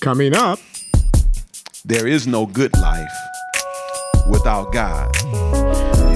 Coming 0.00 0.34
up, 0.34 0.58
there 1.84 2.06
is 2.06 2.26
no 2.26 2.46
good 2.46 2.72
life 2.78 3.12
without 4.30 4.72
God. 4.72 5.14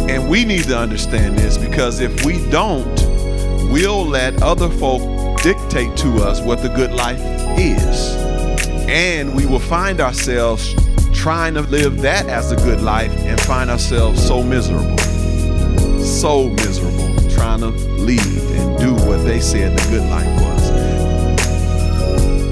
And 0.08 0.30
we 0.30 0.46
need 0.46 0.64
to 0.64 0.78
understand 0.78 1.38
this 1.38 1.58
because 1.58 2.00
if 2.00 2.24
we 2.24 2.48
don't, 2.50 2.94
we'll 3.70 4.06
let 4.06 4.42
other 4.42 4.70
folk 4.70 5.02
dictate 5.42 5.94
to 5.98 6.22
us 6.22 6.40
what 6.40 6.62
the 6.62 6.70
good 6.70 6.92
life 6.92 7.20
is. 7.58 8.16
And 8.88 9.36
we 9.36 9.44
will 9.44 9.58
find 9.58 10.00
ourselves 10.00 10.74
trying 11.12 11.52
to 11.52 11.60
live 11.60 12.00
that 12.00 12.24
as 12.26 12.52
a 12.52 12.56
good 12.56 12.80
life 12.80 13.12
and 13.18 13.38
find 13.42 13.68
ourselves 13.68 14.26
so 14.26 14.42
miserable. 14.42 14.96
So 16.02 16.48
miserable 16.48 17.30
trying 17.32 17.60
to 17.60 17.68
lead 17.68 18.22
and 18.22 18.78
do 18.78 18.94
what 19.06 19.18
they 19.24 19.40
said 19.40 19.78
the 19.78 19.90
good 19.90 20.08
life 20.08 20.42
was. 20.42 20.54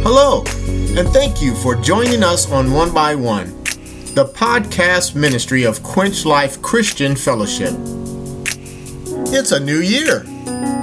Hello, 0.04 0.44
and 0.94 1.08
thank 1.08 1.40
you 1.40 1.54
for 1.54 1.74
joining 1.74 2.22
us 2.22 2.50
on 2.52 2.70
One 2.70 2.92
by 2.92 3.14
One, 3.14 3.46
the 4.14 4.30
podcast 4.34 5.14
ministry 5.14 5.64
of 5.64 5.82
Quench 5.82 6.26
Life 6.26 6.60
Christian 6.60 7.16
Fellowship. 7.16 7.72
It's 9.32 9.52
a 9.52 9.60
new 9.60 9.78
year, 9.78 10.22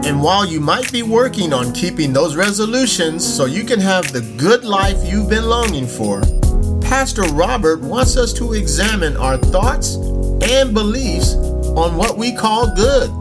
and 0.04 0.20
while 0.24 0.48
you 0.48 0.60
might 0.60 0.92
be 0.92 1.04
working 1.04 1.54
on 1.54 1.74
keeping 1.74 2.12
those 2.12 2.36
resolutions 2.36 3.24
so 3.24 3.46
you 3.46 3.64
can 3.64 3.80
have 3.80 4.12
the 4.12 4.22
good 4.38 4.66
life 4.66 4.98
you've 5.06 5.30
been 5.30 5.46
longing 5.46 5.86
for, 5.86 6.22
Pastor 6.82 7.24
Robert 7.26 7.80
wants 7.82 8.18
us 8.18 8.34
to 8.34 8.54
examine 8.54 9.16
our 9.16 9.38
thoughts 9.38 9.94
and 10.42 10.74
beliefs 10.74 11.36
on 11.36 11.96
what 11.96 12.18
we 12.18 12.34
call 12.36 12.74
good. 12.74 13.12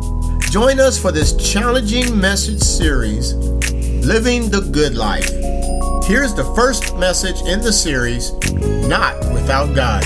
Join 0.51 0.81
us 0.81 0.99
for 0.99 1.13
this 1.13 1.37
challenging 1.37 2.19
message 2.19 2.63
series, 2.63 3.35
Living 4.07 4.49
the 4.49 4.63
Good 4.73 4.95
Life. 4.95 5.38
Here's 6.09 6.33
the 6.33 6.55
first 6.55 6.97
message 6.97 7.43
in 7.43 7.61
the 7.61 7.71
series 7.71 8.33
Not 8.89 9.15
Without 9.35 9.75
God. 9.77 10.03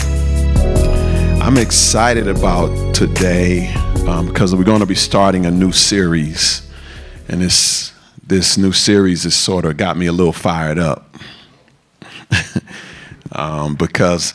I'm 1.41 1.56
excited 1.56 2.27
about 2.27 2.92
today 2.92 3.72
um, 4.09 4.27
because 4.27 4.53
we're 4.53 4.64
going 4.64 4.81
to 4.81 4.86
be 4.86 4.97
starting 4.97 5.47
a 5.47 5.50
new 5.53 5.70
series. 5.70 6.69
And 7.28 7.41
this, 7.41 7.92
this 8.20 8.59
new 8.59 8.72
series 8.72 9.22
has 9.22 9.36
sort 9.36 9.64
of 9.64 9.77
got 9.77 9.97
me 9.97 10.06
a 10.06 10.12
little 10.12 10.33
fired 10.33 10.81
up 10.81 11.14
um, 13.31 13.77
because 13.77 14.34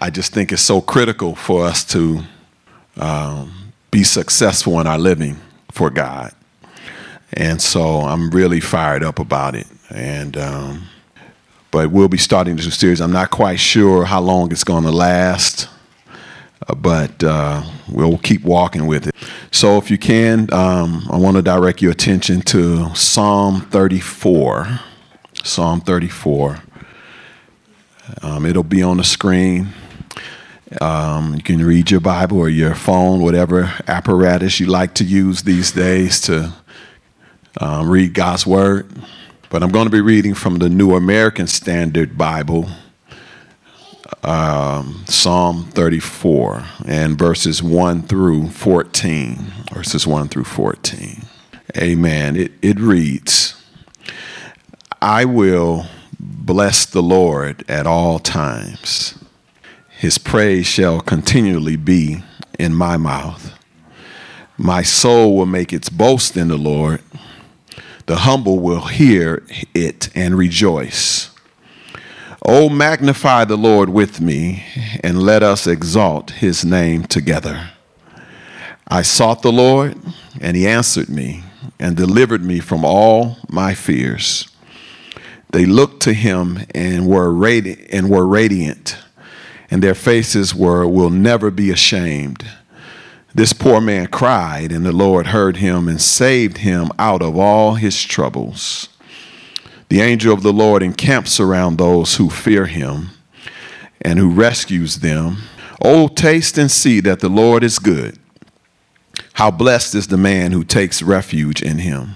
I 0.00 0.10
just 0.12 0.32
think 0.32 0.50
it's 0.50 0.60
so 0.60 0.80
critical 0.80 1.36
for 1.36 1.66
us 1.66 1.84
to 1.92 2.24
um, 2.96 3.72
be 3.92 4.02
successful 4.02 4.80
in 4.80 4.88
our 4.88 4.98
living 4.98 5.36
for 5.70 5.88
God. 5.88 6.32
And 7.32 7.62
so 7.62 8.00
I'm 8.00 8.28
really 8.30 8.58
fired 8.58 9.04
up 9.04 9.20
about 9.20 9.54
it. 9.54 9.68
And 9.90 10.36
um, 10.36 10.88
but 11.70 11.90
we'll 11.90 12.08
be 12.08 12.18
starting 12.18 12.56
this 12.56 12.74
series. 12.74 13.00
I'm 13.00 13.12
not 13.12 13.30
quite 13.30 13.60
sure 13.60 14.04
how 14.04 14.20
long 14.20 14.50
it's 14.50 14.64
going 14.64 14.84
to 14.84 14.90
last, 14.90 15.68
uh, 16.66 16.74
but 16.74 17.22
uh, 17.22 17.62
we'll 17.88 18.18
keep 18.18 18.42
walking 18.44 18.86
with 18.86 19.08
it. 19.08 19.14
So 19.50 19.76
if 19.76 19.90
you 19.90 19.98
can, 19.98 20.52
um, 20.52 21.06
I 21.10 21.16
want 21.16 21.36
to 21.36 21.42
direct 21.42 21.82
your 21.82 21.92
attention 21.92 22.40
to 22.42 22.94
Psalm 22.94 23.60
34. 23.60 24.80
Psalm 25.44 25.80
34. 25.80 26.62
Um, 28.22 28.46
it'll 28.46 28.62
be 28.62 28.82
on 28.82 28.96
the 28.96 29.04
screen. 29.04 29.68
Um, 30.80 31.34
you 31.34 31.42
can 31.42 31.64
read 31.64 31.90
your 31.90 32.00
Bible 32.00 32.38
or 32.38 32.48
your 32.48 32.74
phone, 32.74 33.20
whatever 33.22 33.72
apparatus 33.86 34.58
you 34.58 34.66
like 34.66 34.94
to 34.94 35.04
use 35.04 35.42
these 35.42 35.72
days 35.72 36.20
to 36.22 36.52
um, 37.60 37.88
read 37.88 38.14
God's 38.14 38.46
Word. 38.46 38.90
But 39.50 39.62
I'm 39.62 39.70
going 39.70 39.86
to 39.86 39.90
be 39.90 40.00
reading 40.00 40.34
from 40.34 40.58
the 40.58 40.68
New 40.68 40.94
American 40.94 41.46
Standard 41.46 42.18
Bible, 42.18 42.68
um, 44.22 45.04
Psalm 45.06 45.64
34, 45.70 46.64
and 46.86 47.18
verses 47.18 47.62
1 47.62 48.02
through 48.02 48.48
14. 48.48 49.36
Verses 49.72 50.06
1 50.06 50.28
through 50.28 50.44
14. 50.44 51.22
Amen. 51.76 52.36
It, 52.36 52.52
it 52.62 52.80
reads 52.80 53.62
I 55.00 55.24
will 55.24 55.86
bless 56.18 56.86
the 56.86 57.02
Lord 57.02 57.64
at 57.68 57.86
all 57.86 58.18
times 58.18 59.18
his 59.96 60.18
praise 60.18 60.66
shall 60.66 61.00
continually 61.00 61.76
be 61.76 62.22
in 62.58 62.74
my 62.74 62.98
mouth. 62.98 63.58
My 64.58 64.82
soul 64.82 65.34
will 65.34 65.46
make 65.46 65.72
its 65.72 65.88
boast 65.88 66.36
in 66.36 66.48
the 66.48 66.58
Lord. 66.58 67.02
The 68.06 68.16
humble 68.16 68.60
will 68.60 68.86
hear 68.86 69.44
it 69.74 70.08
and 70.14 70.36
rejoice. 70.36 71.30
Oh, 72.44 72.68
magnify 72.68 73.44
the 73.44 73.56
Lord 73.56 73.88
with 73.88 74.20
me, 74.20 74.64
and 75.02 75.22
let 75.22 75.42
us 75.42 75.66
exalt 75.66 76.30
his 76.30 76.64
name 76.64 77.04
together. 77.04 77.70
I 78.86 79.02
sought 79.02 79.42
the 79.42 79.52
Lord, 79.52 79.96
and 80.40 80.56
he 80.56 80.66
answered 80.66 81.08
me 81.08 81.42
and 81.80 81.96
delivered 81.96 82.44
me 82.44 82.60
from 82.60 82.84
all 82.84 83.38
my 83.48 83.74
fears. 83.74 84.48
They 85.50 85.66
looked 85.66 86.02
to 86.02 86.12
him 86.12 86.60
and 86.74 87.06
were, 87.06 87.32
radi- 87.32 87.88
and 87.90 88.08
were 88.08 88.26
radiant 88.26 88.96
and 89.70 89.82
their 89.82 89.94
faces 89.94 90.54
were, 90.54 90.86
Will 90.86 91.10
never 91.10 91.50
be 91.50 91.70
ashamed. 91.70 92.44
This 93.36 93.52
poor 93.52 93.82
man 93.82 94.06
cried, 94.06 94.72
and 94.72 94.86
the 94.86 94.92
Lord 94.92 95.26
heard 95.26 95.58
him 95.58 95.88
and 95.88 96.00
saved 96.00 96.56
him 96.56 96.88
out 96.98 97.20
of 97.20 97.36
all 97.36 97.74
his 97.74 98.02
troubles. 98.02 98.88
The 99.90 100.00
angel 100.00 100.32
of 100.32 100.42
the 100.42 100.54
Lord 100.54 100.82
encamps 100.82 101.38
around 101.38 101.76
those 101.76 102.16
who 102.16 102.30
fear 102.30 102.64
him 102.64 103.10
and 104.00 104.18
who 104.18 104.30
rescues 104.30 105.00
them. 105.00 105.42
Oh, 105.84 106.08
taste 106.08 106.56
and 106.56 106.70
see 106.70 107.00
that 107.00 107.20
the 107.20 107.28
Lord 107.28 107.62
is 107.62 107.78
good. 107.78 108.18
How 109.34 109.50
blessed 109.50 109.94
is 109.94 110.08
the 110.08 110.16
man 110.16 110.52
who 110.52 110.64
takes 110.64 111.02
refuge 111.02 111.60
in 111.60 111.80
him. 111.80 112.14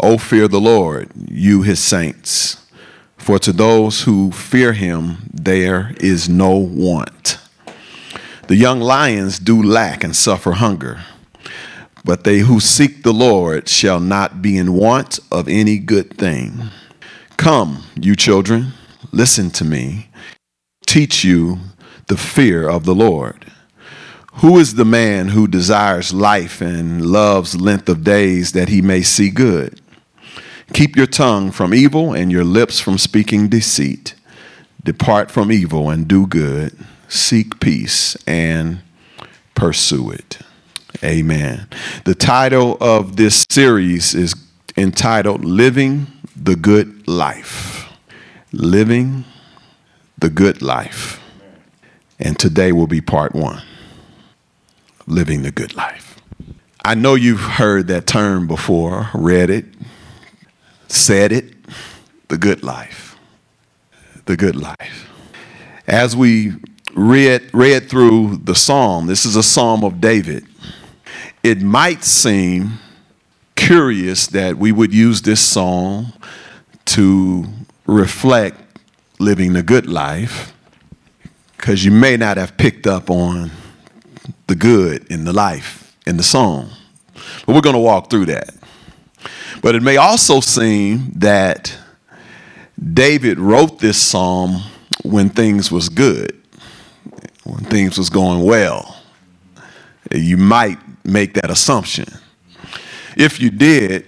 Oh, 0.00 0.16
fear 0.16 0.48
the 0.48 0.58
Lord, 0.58 1.10
you 1.28 1.60
his 1.60 1.78
saints 1.78 2.66
for 3.18 3.38
to 3.40 3.52
those 3.52 4.02
who 4.02 4.30
fear 4.30 4.72
him, 4.72 5.28
there 5.34 5.94
is 5.98 6.26
no 6.26 6.56
want. 6.56 7.38
The 8.48 8.56
young 8.56 8.80
lions 8.80 9.40
do 9.40 9.60
lack 9.60 10.04
and 10.04 10.14
suffer 10.14 10.52
hunger, 10.52 11.00
but 12.04 12.22
they 12.22 12.38
who 12.38 12.60
seek 12.60 13.02
the 13.02 13.12
Lord 13.12 13.68
shall 13.68 13.98
not 13.98 14.40
be 14.40 14.56
in 14.56 14.74
want 14.74 15.18
of 15.32 15.48
any 15.48 15.78
good 15.78 16.16
thing. 16.16 16.70
Come, 17.36 17.82
you 18.00 18.14
children, 18.14 18.72
listen 19.10 19.50
to 19.50 19.64
me, 19.64 20.10
teach 20.86 21.24
you 21.24 21.58
the 22.06 22.16
fear 22.16 22.68
of 22.68 22.84
the 22.84 22.94
Lord. 22.94 23.52
Who 24.34 24.58
is 24.58 24.74
the 24.74 24.84
man 24.84 25.28
who 25.28 25.48
desires 25.48 26.14
life 26.14 26.60
and 26.60 27.04
loves 27.04 27.60
length 27.60 27.88
of 27.88 28.04
days 28.04 28.52
that 28.52 28.68
he 28.68 28.80
may 28.80 29.02
see 29.02 29.30
good? 29.30 29.80
Keep 30.72 30.94
your 30.94 31.06
tongue 31.06 31.50
from 31.50 31.74
evil 31.74 32.12
and 32.12 32.30
your 32.30 32.44
lips 32.44 32.78
from 32.78 32.96
speaking 32.96 33.48
deceit. 33.48 34.14
Depart 34.84 35.32
from 35.32 35.50
evil 35.50 35.90
and 35.90 36.06
do 36.06 36.28
good. 36.28 36.76
Seek 37.08 37.60
peace 37.60 38.16
and 38.26 38.80
pursue 39.54 40.10
it. 40.10 40.38
Amen. 41.04 41.68
The 42.04 42.14
title 42.14 42.76
of 42.80 43.16
this 43.16 43.44
series 43.48 44.14
is 44.14 44.34
entitled 44.76 45.44
Living 45.44 46.06
the 46.34 46.56
Good 46.56 47.06
Life. 47.06 47.92
Living 48.52 49.24
the 50.18 50.30
Good 50.30 50.62
Life. 50.62 51.20
And 52.18 52.38
today 52.38 52.72
will 52.72 52.86
be 52.86 53.00
part 53.00 53.34
one 53.34 53.62
Living 55.06 55.42
the 55.42 55.50
Good 55.50 55.74
Life. 55.74 56.16
I 56.84 56.94
know 56.94 57.14
you've 57.14 57.40
heard 57.40 57.88
that 57.88 58.06
term 58.06 58.46
before, 58.46 59.10
read 59.12 59.50
it, 59.50 59.66
said 60.88 61.32
it 61.32 61.54
the 62.28 62.38
good 62.38 62.62
life. 62.62 63.16
The 64.26 64.36
good 64.36 64.56
life. 64.56 65.10
As 65.86 66.16
we 66.16 66.54
read, 66.96 67.50
read 67.52 67.88
through 67.88 68.38
the 68.38 68.54
psalm, 68.54 69.06
this 69.06 69.24
is 69.24 69.36
a 69.36 69.42
psalm 69.42 69.84
of 69.84 70.00
David. 70.00 70.46
It 71.42 71.60
might 71.60 72.02
seem 72.02 72.78
curious 73.54 74.26
that 74.28 74.56
we 74.56 74.72
would 74.72 74.92
use 74.92 75.22
this 75.22 75.40
psalm 75.40 76.12
to 76.86 77.46
reflect 77.86 78.60
living 79.18 79.52
the 79.52 79.62
good 79.62 79.86
life 79.86 80.52
because 81.56 81.84
you 81.84 81.90
may 81.90 82.16
not 82.16 82.36
have 82.36 82.56
picked 82.56 82.86
up 82.86 83.10
on 83.10 83.50
the 84.46 84.54
good 84.54 85.06
in 85.10 85.24
the 85.24 85.32
life 85.32 85.96
in 86.06 86.16
the 86.16 86.22
psalm. 86.22 86.70
But 87.44 87.54
we're 87.54 87.60
going 87.60 87.74
to 87.74 87.80
walk 87.80 88.10
through 88.10 88.26
that. 88.26 88.54
But 89.62 89.74
it 89.74 89.82
may 89.82 89.96
also 89.96 90.40
seem 90.40 91.12
that 91.16 91.76
David 92.92 93.38
wrote 93.38 93.78
this 93.78 94.00
psalm 94.00 94.62
when 95.02 95.28
things 95.30 95.72
was 95.72 95.88
good, 95.88 96.35
when 97.46 97.64
things 97.64 97.98
was 97.98 98.10
going 98.10 98.42
well. 98.42 98.96
You 100.12 100.36
might 100.36 100.78
make 101.04 101.34
that 101.34 101.50
assumption. 101.50 102.06
If 103.16 103.40
you 103.40 103.50
did, 103.50 104.06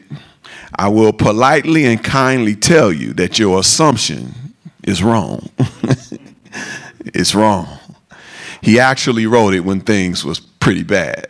I 0.78 0.88
will 0.88 1.12
politely 1.12 1.86
and 1.86 2.02
kindly 2.02 2.54
tell 2.54 2.92
you 2.92 3.12
that 3.14 3.38
your 3.38 3.60
assumption 3.60 4.34
is 4.84 5.02
wrong. 5.02 5.48
it's 7.06 7.34
wrong. 7.34 7.78
He 8.62 8.78
actually 8.78 9.26
wrote 9.26 9.54
it 9.54 9.60
when 9.60 9.80
things 9.80 10.24
was 10.24 10.40
pretty 10.40 10.82
bad. 10.82 11.28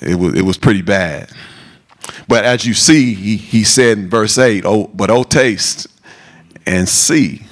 It 0.00 0.16
was, 0.16 0.34
it 0.34 0.42
was 0.42 0.58
pretty 0.58 0.82
bad. 0.82 1.30
But 2.28 2.44
as 2.44 2.64
you 2.64 2.74
see, 2.74 3.14
he, 3.14 3.36
he 3.36 3.64
said 3.64 3.98
in 3.98 4.08
verse 4.08 4.38
8, 4.38 4.64
oh, 4.64 4.88
but 4.94 5.10
oh, 5.10 5.22
taste 5.22 5.88
and 6.66 6.88
see 6.88 7.42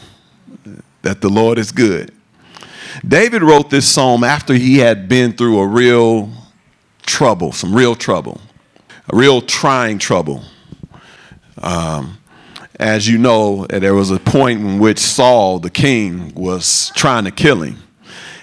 that 1.03 1.21
the 1.21 1.29
Lord 1.29 1.59
is 1.59 1.73
good. 1.73 2.13
David 3.07 3.43
wrote 3.43 3.71
this 3.71 3.87
psalm 3.89 4.25
after 4.25 4.55
he 4.55 4.79
had 4.79 5.09
been 5.09 5.33
through 5.33 5.59
a 5.61 5.67
real 5.67 6.31
trouble, 7.03 7.53
some 7.53 7.75
real 7.75 7.95
trouble, 7.95 8.41
a 9.13 9.17
real 9.17 9.43
trying 9.43 9.99
trouble. 9.99 10.43
Um, 11.59 12.19
as 12.81 13.07
you 13.07 13.19
know, 13.19 13.67
there 13.67 13.95
was 13.95 14.11
a 14.11 14.19
point 14.19 14.61
in 14.61 14.79
which 14.79 14.99
Saul, 14.99 15.59
the 15.59 15.71
king, 15.71 16.33
was 16.35 16.91
trying 16.97 17.25
to 17.25 17.31
kill 17.31 17.63
him, 17.63 17.77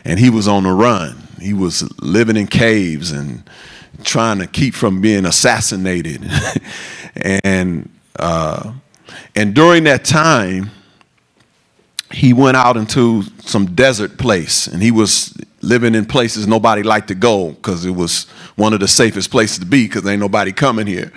and 0.05 0.19
he 0.19 0.29
was 0.29 0.47
on 0.47 0.63
the 0.63 0.71
run. 0.71 1.17
He 1.39 1.53
was 1.53 1.89
living 1.99 2.37
in 2.37 2.47
caves 2.47 3.11
and 3.11 3.43
trying 4.03 4.39
to 4.39 4.47
keep 4.47 4.75
from 4.75 5.01
being 5.01 5.25
assassinated. 5.25 6.29
and 7.15 7.89
uh, 8.17 8.73
and 9.35 9.53
during 9.53 9.85
that 9.85 10.05
time, 10.05 10.69
he 12.11 12.33
went 12.33 12.57
out 12.57 12.77
into 12.77 13.23
some 13.39 13.73
desert 13.73 14.17
place, 14.17 14.67
and 14.67 14.81
he 14.81 14.91
was 14.91 15.37
living 15.61 15.95
in 15.95 16.05
places 16.05 16.47
nobody 16.47 16.83
liked 16.83 17.07
to 17.09 17.15
go 17.15 17.51
because 17.51 17.85
it 17.85 17.91
was 17.91 18.25
one 18.55 18.73
of 18.73 18.79
the 18.79 18.87
safest 18.87 19.31
places 19.31 19.59
to 19.59 19.65
be 19.65 19.85
because 19.85 20.05
ain't 20.05 20.19
nobody 20.19 20.51
coming 20.51 20.87
here. 20.87 21.11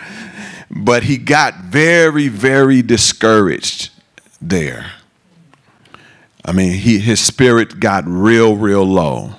But 0.71 1.05
he 1.05 1.17
got 1.17 1.57
very, 1.57 2.29
very 2.29 2.83
discouraged 2.83 3.91
there. 4.41 4.93
I 6.45 6.53
mean, 6.53 6.73
he, 6.73 6.99
his 6.99 7.21
spirit 7.21 7.81
got 7.81 8.05
real, 8.07 8.57
real 8.57 8.85
low. 8.85 9.35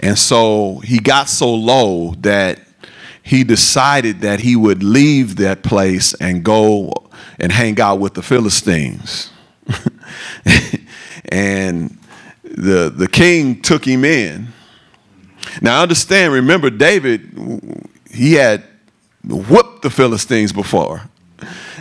And 0.00 0.18
so 0.18 0.78
he 0.78 0.98
got 0.98 1.28
so 1.28 1.54
low 1.54 2.14
that 2.20 2.60
he 3.22 3.44
decided 3.44 4.20
that 4.20 4.40
he 4.40 4.56
would 4.56 4.82
leave 4.82 5.36
that 5.36 5.62
place 5.62 6.14
and 6.14 6.42
go 6.42 6.92
and 7.38 7.52
hang 7.52 7.80
out 7.80 8.00
with 8.00 8.14
the 8.14 8.22
Philistines. 8.22 9.29
and 11.30 11.96
the, 12.42 12.92
the 12.94 13.08
king 13.08 13.60
took 13.62 13.84
him 13.84 14.04
in. 14.04 14.48
Now, 15.62 15.82
understand, 15.82 16.32
remember, 16.32 16.70
David, 16.70 17.30
he 18.10 18.34
had 18.34 18.64
whooped 19.24 19.82
the 19.82 19.90
Philistines 19.90 20.52
before. 20.52 21.02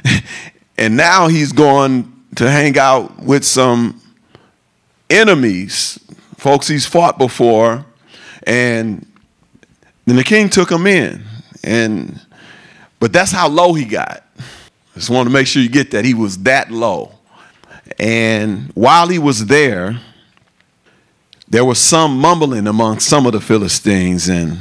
and 0.78 0.96
now 0.96 1.28
he's 1.28 1.52
going 1.52 2.12
to 2.36 2.50
hang 2.50 2.78
out 2.78 3.20
with 3.20 3.44
some 3.44 4.02
enemies, 5.10 6.00
folks 6.38 6.68
he's 6.68 6.86
fought 6.86 7.18
before, 7.18 7.86
and 8.44 9.06
then 10.06 10.16
the 10.16 10.24
king 10.24 10.50
took 10.50 10.72
him 10.72 10.88
in. 10.88 11.24
And 11.64 12.20
but 13.00 13.14
that's 13.14 13.32
how 13.32 13.48
low 13.48 13.74
he 13.74 13.86
got. 13.86 14.24
Just 14.94 15.10
want 15.10 15.28
to 15.28 15.34
make 15.34 15.48
sure 15.48 15.62
you 15.62 15.70
get 15.70 15.92
that. 15.92 16.04
He 16.04 16.14
was 16.14 16.38
that 16.40 16.72
low. 16.72 17.19
And 18.00 18.72
while 18.75 19.07
he 19.10 19.19
was 19.19 19.48
there, 19.48 20.00
there 21.48 21.66
was 21.66 21.80
some 21.80 22.18
mumbling 22.18 22.68
among 22.68 23.00
some 23.00 23.25
of 23.25 23.34
the 23.34 23.42
Philistines 23.42 24.30
and 24.30 24.60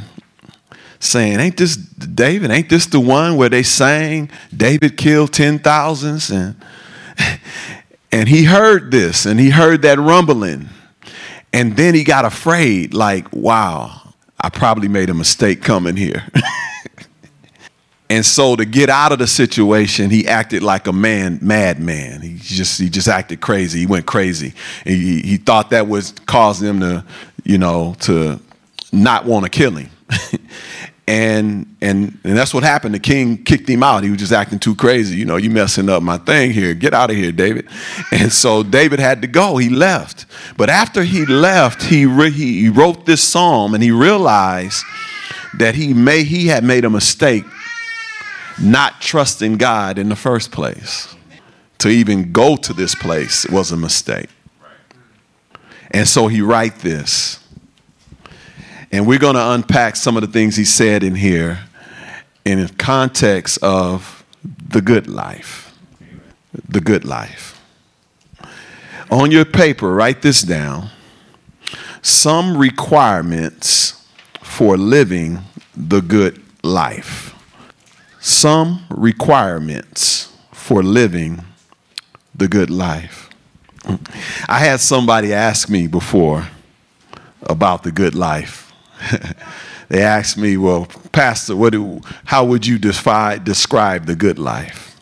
saying, 0.99 1.38
Ain't 1.38 1.56
this 1.56 1.76
David? 1.76 2.50
Ain't 2.50 2.69
this 2.69 2.87
the 2.87 2.99
one 2.99 3.37
where 3.37 3.49
they 3.49 3.62
sang 3.62 4.31
David 4.55 4.96
killed 4.96 5.32
ten 5.32 5.58
thousands? 5.58 6.31
And 6.31 6.56
and 8.12 8.29
he 8.29 8.44
heard 8.44 8.90
this 8.90 9.26
and 9.26 9.38
he 9.38 9.50
heard 9.50 9.82
that 9.82 9.99
rumbling. 9.99 10.69
And 11.52 11.76
then 11.76 11.94
he 11.94 12.05
got 12.05 12.25
afraid, 12.25 12.93
like, 12.93 13.32
wow, 13.32 14.12
I 14.38 14.50
probably 14.50 14.88
made 14.88 15.08
a 15.08 15.14
mistake 15.14 15.62
coming 15.62 15.96
here. 15.96 16.25
and 18.10 18.25
so 18.25 18.56
to 18.56 18.64
get 18.64 18.88
out 18.88 19.12
of 19.12 19.19
the 19.19 19.26
situation, 19.26 20.08
he 20.08 20.26
acted 20.26 20.62
like 20.62 20.87
a 20.87 20.93
man, 20.93 21.38
madman. 21.43 22.22
He 22.22 22.37
just 22.38 22.81
he 22.81 22.88
just 22.88 23.08
acted 23.08 23.40
crazy. 23.40 23.81
He 23.81 23.87
went 23.87 24.06
crazy. 24.06 24.55
He, 24.84 25.20
he 25.20 25.37
thought 25.37 25.70
that 25.70 25.88
was 25.88 26.12
causing 26.26 26.69
him 26.69 26.81
to, 26.81 27.05
you 27.44 27.58
know, 27.58 27.94
to 28.00 28.40
not 28.93 29.26
want 29.26 29.44
to 29.44 29.50
kill 29.50 29.72
him. 29.72 29.90
and 31.06 31.76
and 31.82 32.19
and 32.25 32.37
that's 32.38 32.55
what 32.55 32.62
happened. 32.62 32.94
The 32.94 32.99
king 32.99 33.44
kicked 33.44 33.69
him 33.69 33.82
out. 33.82 34.05
He 34.05 34.11
was 34.11 34.19
just 34.19 34.32
acting 34.32 34.58
too 34.58 34.75
crazy. 34.75 35.19
You 35.19 35.26
know, 35.26 35.37
you 35.37 35.50
messing 35.50 35.90
up 35.90 36.02
my 36.02 36.16
thing 36.16 36.52
here. 36.52 36.72
Get 36.72 36.94
out 36.94 37.11
of 37.11 37.16
here, 37.16 37.32
David. 37.32 37.69
And 38.11 38.32
so 38.32 38.62
David 38.62 39.00
had 39.00 39.20
to 39.20 39.28
go. 39.28 39.58
He 39.58 39.69
left. 39.69 40.25
But 40.56 40.70
after 40.70 41.02
he 41.02 41.26
left, 41.26 41.82
he 41.82 42.06
re- 42.06 42.31
he 42.31 42.70
wrote 42.70 43.04
this 43.04 43.22
psalm, 43.22 43.75
and 43.75 43.82
he 43.82 43.90
realized 43.90 44.82
that 45.58 45.75
he 45.75 45.93
may 45.93 46.25
he 46.25 46.46
had 46.46 46.64
made 46.64 46.87
a 46.87 46.90
mistake 46.90 47.44
not 48.60 49.00
trusting 49.00 49.56
God 49.56 49.99
in 49.99 50.08
the 50.08 50.16
first 50.16 50.50
place. 50.50 51.14
To 51.78 51.88
even 51.88 52.32
go 52.32 52.56
to 52.56 52.72
this 52.72 52.94
place 52.94 53.46
was 53.49 53.70
a 53.70 53.76
mistake. 53.76 54.28
And 55.90 56.06
so 56.06 56.26
he 56.26 56.40
write 56.40 56.81
this. 56.81 57.38
And 58.90 59.06
we're 59.06 59.19
going 59.19 59.34
to 59.34 59.50
unpack 59.52 59.96
some 59.96 60.16
of 60.16 60.22
the 60.22 60.28
things 60.28 60.56
he 60.56 60.64
said 60.64 61.02
in 61.02 61.14
here 61.14 61.60
in 62.44 62.60
the 62.60 62.72
context 62.78 63.58
of 63.62 64.25
the 64.69 64.81
good 64.81 65.06
life. 65.06 65.76
The 66.69 66.81
good 66.81 67.04
life. 67.04 67.61
On 69.11 69.31
your 69.31 69.44
paper, 69.44 69.93
write 69.93 70.22
this 70.22 70.43
down. 70.43 70.90
Some 72.02 72.56
requirements 72.56 74.06
for 74.43 74.76
living 74.76 75.40
the 75.76 76.00
good 76.00 76.43
life. 76.62 77.27
Some 78.20 78.85
requirements 78.91 80.32
for 80.53 80.82
living 80.82 81.44
the 82.35 82.49
good 82.49 82.70
life. 82.70 83.31
I 84.49 84.59
had 84.59 84.81
somebody 84.81 85.32
ask 85.32 85.69
me 85.69 85.87
before 85.87 86.49
about 87.43 87.82
the 87.82 87.93
good 87.93 88.15
life. 88.15 88.73
they 89.88 90.03
asked 90.03 90.37
me, 90.37 90.56
"Well, 90.56 90.87
Pastor, 91.12 91.56
what 91.56 91.73
do, 91.73 92.00
how 92.25 92.44
would 92.44 92.67
you 92.67 92.79
defy, 92.79 93.38
describe 93.38 94.06
the 94.06 94.17
good 94.17 94.38
life?" 94.38 94.97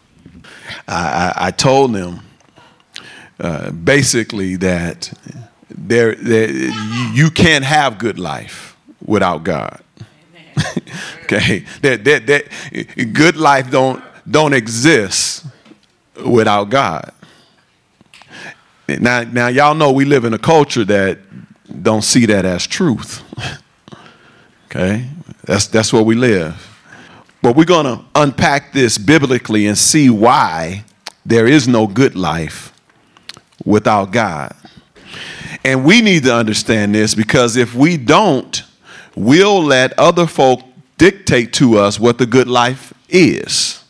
I, 0.86 1.32
I, 1.36 1.46
I 1.46 1.50
told 1.50 1.94
them 1.94 2.20
uh, 3.40 3.70
basically 3.70 4.56
that 4.56 5.12
there, 5.70 6.14
there, 6.14 6.50
you 7.12 7.30
can't 7.30 7.64
have 7.64 7.98
good 7.98 8.18
life 8.18 8.76
without 9.04 9.44
God. 9.44 9.82
okay, 11.24 11.64
that, 11.82 12.04
that, 12.04 12.26
that 12.26 13.12
good 13.12 13.36
life 13.36 13.70
don't 13.70 14.02
don't 14.28 14.52
exist 14.52 15.46
without 16.24 16.64
God. 16.70 17.12
Now, 18.88 19.22
now 19.22 19.48
y'all 19.48 19.74
know 19.74 19.92
we 19.92 20.04
live 20.04 20.24
in 20.24 20.34
a 20.34 20.38
culture 20.38 20.84
that 20.84 21.18
don't 21.82 22.02
see 22.02 22.26
that 22.26 22.44
as 22.44 22.66
truth. 22.66 23.22
Okay? 24.68 25.06
That's, 25.44 25.68
that's 25.68 25.92
where 25.92 26.02
we 26.02 26.16
live. 26.16 26.76
But 27.40 27.56
we're 27.56 27.64
going 27.64 27.86
to 27.86 28.04
unpack 28.14 28.72
this 28.72 28.98
biblically 28.98 29.68
and 29.68 29.78
see 29.78 30.10
why 30.10 30.84
there 31.24 31.46
is 31.46 31.66
no 31.66 31.86
good 31.86 32.14
life 32.14 32.72
without 33.64 34.10
God. 34.10 34.54
And 35.64 35.84
we 35.84 36.02
need 36.02 36.24
to 36.24 36.34
understand 36.34 36.94
this 36.94 37.14
because 37.14 37.56
if 37.56 37.74
we 37.74 37.96
don't, 37.96 38.62
we'll 39.16 39.62
let 39.62 39.98
other 39.98 40.26
folk 40.26 40.60
dictate 40.98 41.52
to 41.54 41.78
us 41.78 41.98
what 41.98 42.18
the 42.18 42.26
good 42.26 42.48
life 42.48 42.94
is. 43.08 43.82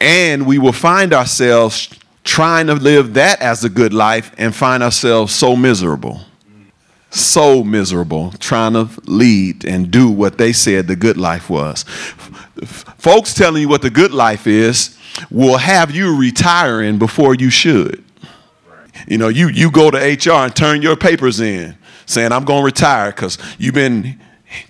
And 0.00 0.46
we 0.46 0.58
will 0.58 0.72
find 0.72 1.12
ourselves 1.12 1.88
trying 2.24 2.66
to 2.66 2.74
live 2.74 3.14
that 3.14 3.40
as 3.40 3.62
a 3.62 3.68
good 3.68 3.94
life 3.94 4.32
and 4.36 4.54
find 4.54 4.82
ourselves 4.82 5.34
so 5.34 5.54
miserable 5.54 6.20
so 7.14 7.62
miserable 7.62 8.32
trying 8.38 8.72
to 8.72 8.88
lead 9.04 9.64
and 9.64 9.90
do 9.90 10.10
what 10.10 10.38
they 10.38 10.52
said 10.52 10.86
the 10.86 10.96
good 10.96 11.16
life 11.16 11.50
was. 11.50 11.82
Folks 12.62 13.34
telling 13.34 13.62
you 13.62 13.68
what 13.68 13.82
the 13.82 13.90
good 13.90 14.12
life 14.12 14.46
is 14.46 14.96
will 15.30 15.58
have 15.58 15.90
you 15.90 16.18
retiring 16.18 16.98
before 16.98 17.34
you 17.34 17.50
should. 17.50 18.02
You 19.06 19.18
know, 19.18 19.28
you, 19.28 19.48
you 19.48 19.70
go 19.70 19.90
to 19.90 19.98
HR 19.98 20.44
and 20.44 20.56
turn 20.56 20.80
your 20.80 20.96
papers 20.96 21.40
in 21.40 21.76
saying, 22.06 22.32
I'm 22.32 22.44
going 22.44 22.60
to 22.60 22.66
retire 22.66 23.10
because 23.10 23.36
you've 23.58 23.74
been 23.74 24.18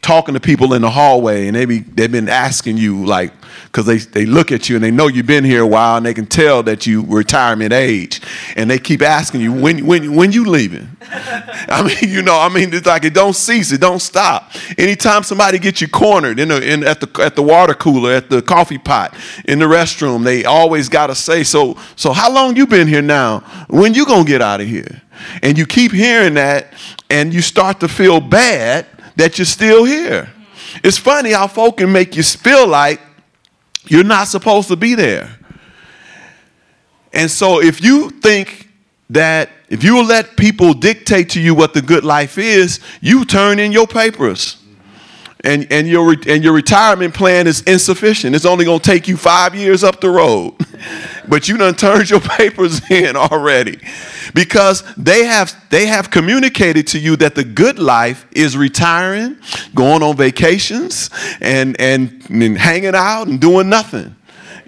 talking 0.00 0.34
to 0.34 0.40
people 0.40 0.74
in 0.74 0.82
the 0.82 0.90
hallway 0.90 1.46
and 1.46 1.56
they 1.56 1.64
be, 1.64 1.80
they've 1.80 2.12
been 2.12 2.28
asking 2.28 2.76
you 2.76 3.04
like 3.04 3.32
because 3.64 3.86
they, 3.86 3.98
they 3.98 4.26
look 4.26 4.52
at 4.52 4.68
you 4.68 4.76
and 4.76 4.84
they 4.84 4.90
know 4.90 5.06
you've 5.06 5.26
been 5.26 5.44
here 5.44 5.62
a 5.62 5.66
while 5.66 5.96
and 5.96 6.06
they 6.06 6.14
can 6.14 6.26
tell 6.26 6.62
that 6.62 6.86
you 6.86 7.04
retirement 7.06 7.72
age 7.72 8.20
and 8.56 8.70
they 8.70 8.78
keep 8.78 9.02
asking 9.02 9.40
you 9.40 9.52
when 9.52 9.86
when 9.86 10.14
when 10.14 10.32
you 10.32 10.44
leaving? 10.44 10.88
I 11.10 11.82
mean 11.82 12.12
you 12.12 12.22
know 12.22 12.38
i 12.38 12.48
mean 12.48 12.72
it's 12.72 12.86
like 12.86 13.04
it 13.04 13.14
don't 13.14 13.34
cease 13.34 13.72
it 13.72 13.80
don't 13.80 14.00
stop. 14.00 14.52
Anytime 14.78 15.22
somebody 15.22 15.58
gets 15.58 15.80
you 15.80 15.88
cornered 15.88 16.38
in, 16.38 16.48
the, 16.48 16.72
in 16.72 16.84
at 16.84 17.00
the 17.00 17.22
at 17.22 17.36
the 17.36 17.42
water 17.42 17.74
cooler 17.74 18.12
at 18.12 18.30
the 18.30 18.42
coffee 18.42 18.78
pot 18.78 19.14
in 19.44 19.58
the 19.58 19.66
restroom 19.66 20.24
they 20.24 20.44
always 20.44 20.88
got 20.88 21.08
to 21.08 21.14
say 21.14 21.42
so 21.44 21.76
so 21.96 22.12
how 22.12 22.32
long 22.32 22.56
you 22.56 22.66
been 22.66 22.88
here 22.88 23.02
now? 23.02 23.40
When 23.68 23.94
you 23.94 24.06
gonna 24.06 24.24
get 24.24 24.42
out 24.42 24.60
of 24.60 24.68
here? 24.68 25.02
And 25.42 25.56
you 25.56 25.66
keep 25.66 25.92
hearing 25.92 26.34
that 26.34 26.72
and 27.10 27.32
you 27.32 27.42
start 27.42 27.80
to 27.80 27.88
feel 27.88 28.20
bad 28.20 28.86
that 29.16 29.38
you're 29.38 29.44
still 29.44 29.84
here 29.84 30.32
it's 30.82 30.98
funny 30.98 31.32
how 31.32 31.46
folk 31.46 31.78
can 31.78 31.92
make 31.92 32.16
you 32.16 32.22
feel 32.22 32.66
like 32.66 33.00
you're 33.86 34.04
not 34.04 34.28
supposed 34.28 34.68
to 34.68 34.76
be 34.76 34.94
there. 34.94 35.36
And 37.12 37.30
so 37.30 37.60
if 37.60 37.82
you 37.82 38.10
think 38.10 38.70
that 39.10 39.50
if 39.68 39.84
you 39.84 40.02
let 40.06 40.36
people 40.36 40.72
dictate 40.72 41.30
to 41.30 41.40
you 41.40 41.54
what 41.54 41.74
the 41.74 41.82
good 41.82 42.04
life 42.04 42.38
is, 42.38 42.80
you 43.00 43.24
turn 43.24 43.58
in 43.58 43.72
your 43.72 43.86
papers. 43.86 44.58
And, 45.44 45.66
and, 45.72 45.88
your, 45.88 46.14
and 46.28 46.44
your 46.44 46.52
retirement 46.52 47.14
plan 47.14 47.48
is 47.48 47.62
insufficient. 47.62 48.36
It's 48.36 48.44
only 48.44 48.64
going 48.64 48.78
to 48.78 48.90
take 48.90 49.08
you 49.08 49.16
five 49.16 49.56
years 49.56 49.82
up 49.82 50.00
the 50.00 50.08
road. 50.08 50.54
but 51.28 51.48
you 51.48 51.56
done 51.56 51.74
turned 51.74 52.10
your 52.10 52.20
papers 52.38 52.90
in 52.90 53.16
already. 53.16 53.78
Because 54.34 54.82
they 54.96 55.24
have, 55.24 55.54
they 55.70 55.86
have 55.86 56.10
communicated 56.10 56.86
to 56.88 56.98
you 56.98 57.16
that 57.16 57.34
the 57.34 57.44
good 57.44 57.78
life 57.78 58.26
is 58.32 58.56
retiring, 58.56 59.36
going 59.74 60.02
on 60.02 60.16
vacations, 60.16 61.10
and, 61.40 61.78
and, 61.80 62.24
and 62.30 62.58
hanging 62.58 62.94
out 62.94 63.28
and 63.28 63.40
doing 63.40 63.68
nothing. 63.68 64.16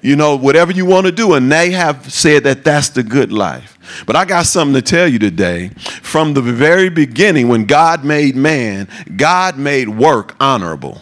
You 0.03 0.17
know, 0.17 0.37
whatever 0.37 0.71
you 0.71 0.85
want 0.85 1.07
to 1.07 1.13
do. 1.13 1.33
And 1.33 1.51
they 1.51 1.71
have 1.71 2.13
said 2.13 2.45
that 2.45 2.63
that's 2.63 2.91
the 2.91 3.03
good 3.03 3.33
life. 3.33 3.79
But 4.07 4.17
I 4.17 4.25
got 4.27 4.47
something 4.47 4.75
to 4.75 4.83
tell 4.83 5.09
you 5.09 5.19
today. 5.19 5.71
From 6.03 6.35
the 6.35 6.43
very 6.43 6.91
beginning, 6.91 7.49
when 7.49 7.65
God 7.65 8.05
made 8.05 8.37
man, 8.37 8.89
God 9.17 9.59
made 9.59 9.89
work 9.89 10.37
honorable. 10.41 11.01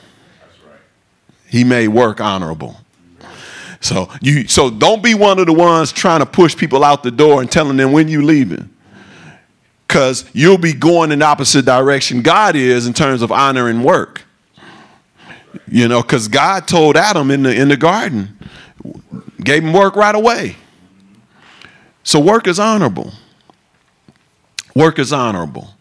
He 1.48 1.64
made 1.64 1.88
work 1.88 2.20
honorable. 2.20 2.81
So 3.82 4.08
you 4.20 4.46
so 4.46 4.70
don't 4.70 5.02
be 5.02 5.14
one 5.14 5.40
of 5.40 5.46
the 5.46 5.52
ones 5.52 5.92
trying 5.92 6.20
to 6.20 6.26
push 6.26 6.56
people 6.56 6.84
out 6.84 7.02
the 7.02 7.10
door 7.10 7.40
and 7.40 7.50
telling 7.50 7.76
them 7.76 7.90
when 7.90 8.06
you 8.06 8.22
leaving. 8.22 8.70
Cuz 9.88 10.24
you'll 10.32 10.56
be 10.56 10.72
going 10.72 11.10
in 11.10 11.18
the 11.18 11.24
opposite 11.26 11.64
direction 11.64 12.22
God 12.22 12.54
is 12.54 12.86
in 12.86 12.94
terms 12.94 13.22
of 13.22 13.32
honor 13.32 13.68
and 13.68 13.84
work. 13.84 14.22
You 15.66 15.88
know, 15.88 16.00
cuz 16.02 16.28
God 16.28 16.68
told 16.68 16.96
Adam 16.96 17.32
in 17.32 17.42
the 17.42 17.52
in 17.52 17.68
the 17.68 17.76
garden, 17.76 18.38
gave 19.42 19.64
him 19.64 19.72
work 19.72 19.96
right 19.96 20.14
away. 20.14 20.56
So 22.04 22.20
work 22.20 22.46
is 22.46 22.60
honorable. 22.60 23.12
Work 24.76 25.00
is 25.00 25.12
honorable. 25.12 25.74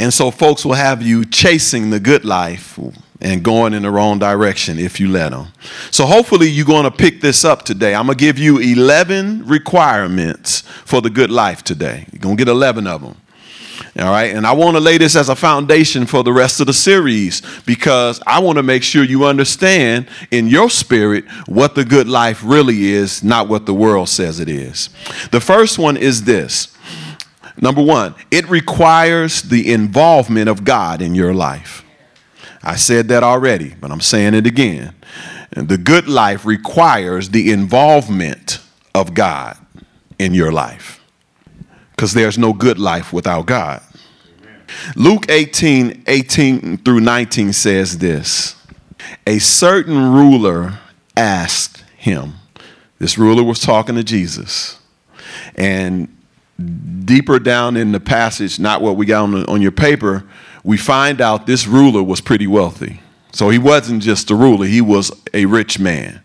And 0.00 0.12
so 0.12 0.32
folks 0.32 0.64
will 0.64 0.74
have 0.74 1.00
you 1.00 1.24
chasing 1.24 1.90
the 1.90 2.00
good 2.00 2.24
life 2.24 2.76
and 3.20 3.42
going 3.42 3.74
in 3.74 3.82
the 3.82 3.90
wrong 3.90 4.18
direction 4.18 4.78
if 4.78 5.00
you 5.00 5.08
let 5.08 5.30
them. 5.30 5.48
So 5.90 6.06
hopefully 6.06 6.48
you're 6.48 6.66
going 6.66 6.84
to 6.84 6.90
pick 6.90 7.20
this 7.20 7.44
up 7.44 7.64
today. 7.64 7.94
I'm 7.94 8.06
going 8.06 8.16
to 8.16 8.24
give 8.24 8.38
you 8.38 8.58
11 8.58 9.46
requirements 9.46 10.60
for 10.60 11.00
the 11.00 11.10
good 11.10 11.30
life 11.30 11.64
today. 11.64 12.06
You're 12.12 12.20
going 12.20 12.36
to 12.36 12.44
get 12.44 12.50
11 12.50 12.86
of 12.86 13.02
them. 13.02 13.16
All 13.98 14.10
right, 14.10 14.34
and 14.34 14.46
I 14.46 14.52
want 14.52 14.76
to 14.76 14.80
lay 14.80 14.98
this 14.98 15.16
as 15.16 15.28
a 15.28 15.34
foundation 15.34 16.06
for 16.06 16.22
the 16.22 16.32
rest 16.32 16.60
of 16.60 16.66
the 16.66 16.72
series 16.72 17.42
because 17.62 18.20
I 18.26 18.40
want 18.40 18.56
to 18.58 18.62
make 18.62 18.82
sure 18.82 19.02
you 19.02 19.24
understand 19.24 20.08
in 20.30 20.46
your 20.46 20.70
spirit 20.70 21.28
what 21.46 21.74
the 21.74 21.84
good 21.84 22.08
life 22.08 22.42
really 22.44 22.86
is, 22.90 23.24
not 23.24 23.48
what 23.48 23.66
the 23.66 23.74
world 23.74 24.08
says 24.08 24.38
it 24.38 24.48
is. 24.48 24.90
The 25.32 25.40
first 25.40 25.78
one 25.78 25.96
is 25.96 26.24
this 26.24 26.76
number 27.60 27.82
one, 27.82 28.14
it 28.30 28.48
requires 28.48 29.42
the 29.42 29.72
involvement 29.72 30.48
of 30.48 30.64
God 30.64 31.02
in 31.02 31.16
your 31.16 31.34
life. 31.34 31.84
I 32.62 32.76
said 32.76 33.08
that 33.08 33.22
already, 33.22 33.74
but 33.80 33.90
I'm 33.90 34.00
saying 34.00 34.34
it 34.34 34.46
again. 34.46 34.94
The 35.50 35.78
good 35.78 36.08
life 36.08 36.44
requires 36.44 37.30
the 37.30 37.52
involvement 37.52 38.60
of 38.94 39.14
God 39.14 39.56
in 40.18 40.34
your 40.34 40.52
life 40.52 41.00
because 41.90 42.12
there's 42.12 42.38
no 42.38 42.52
good 42.52 42.78
life 42.78 43.12
without 43.12 43.46
God. 43.46 43.82
Luke 44.96 45.26
18, 45.30 46.04
18 46.06 46.78
through 46.78 47.00
19 47.00 47.52
says 47.52 47.98
this 47.98 48.56
A 49.26 49.38
certain 49.38 50.12
ruler 50.12 50.78
asked 51.16 51.84
him, 51.96 52.34
this 52.98 53.16
ruler 53.16 53.44
was 53.44 53.60
talking 53.60 53.94
to 53.94 54.04
Jesus. 54.04 54.78
And 55.54 56.14
deeper 57.04 57.38
down 57.38 57.76
in 57.76 57.92
the 57.92 58.00
passage, 58.00 58.58
not 58.58 58.82
what 58.82 58.96
we 58.96 59.06
got 59.06 59.22
on, 59.22 59.30
the, 59.32 59.48
on 59.48 59.62
your 59.62 59.72
paper, 59.72 60.24
we 60.68 60.76
find 60.76 61.22
out 61.22 61.46
this 61.46 61.66
ruler 61.66 62.02
was 62.02 62.20
pretty 62.20 62.46
wealthy. 62.46 63.00
So 63.32 63.48
he 63.48 63.56
wasn't 63.56 64.02
just 64.02 64.30
a 64.30 64.34
ruler, 64.34 64.66
he 64.66 64.82
was 64.82 65.10
a 65.32 65.46
rich 65.46 65.78
man. 65.78 66.20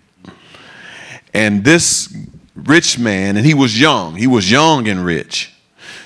And 1.33 1.63
this 1.63 2.13
rich 2.53 2.99
man, 2.99 3.37
and 3.37 3.45
he 3.45 3.53
was 3.53 3.79
young, 3.79 4.17
he 4.17 4.27
was 4.27 4.51
young 4.51 4.89
and 4.89 5.05
rich. 5.05 5.53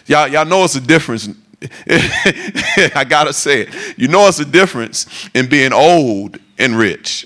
Y'all, 0.05 0.27
y'all 0.27 0.45
know 0.45 0.63
it's 0.63 0.75
a 0.75 0.81
difference 0.81 1.27
I 1.89 3.03
gotta 3.09 3.33
say 3.33 3.61
it. 3.61 3.97
You 3.97 4.07
know, 4.07 4.27
it's 4.27 4.37
a 4.37 4.45
difference 4.45 5.07
in 5.33 5.49
being 5.49 5.73
old 5.73 6.37
and 6.59 6.77
rich. 6.77 7.25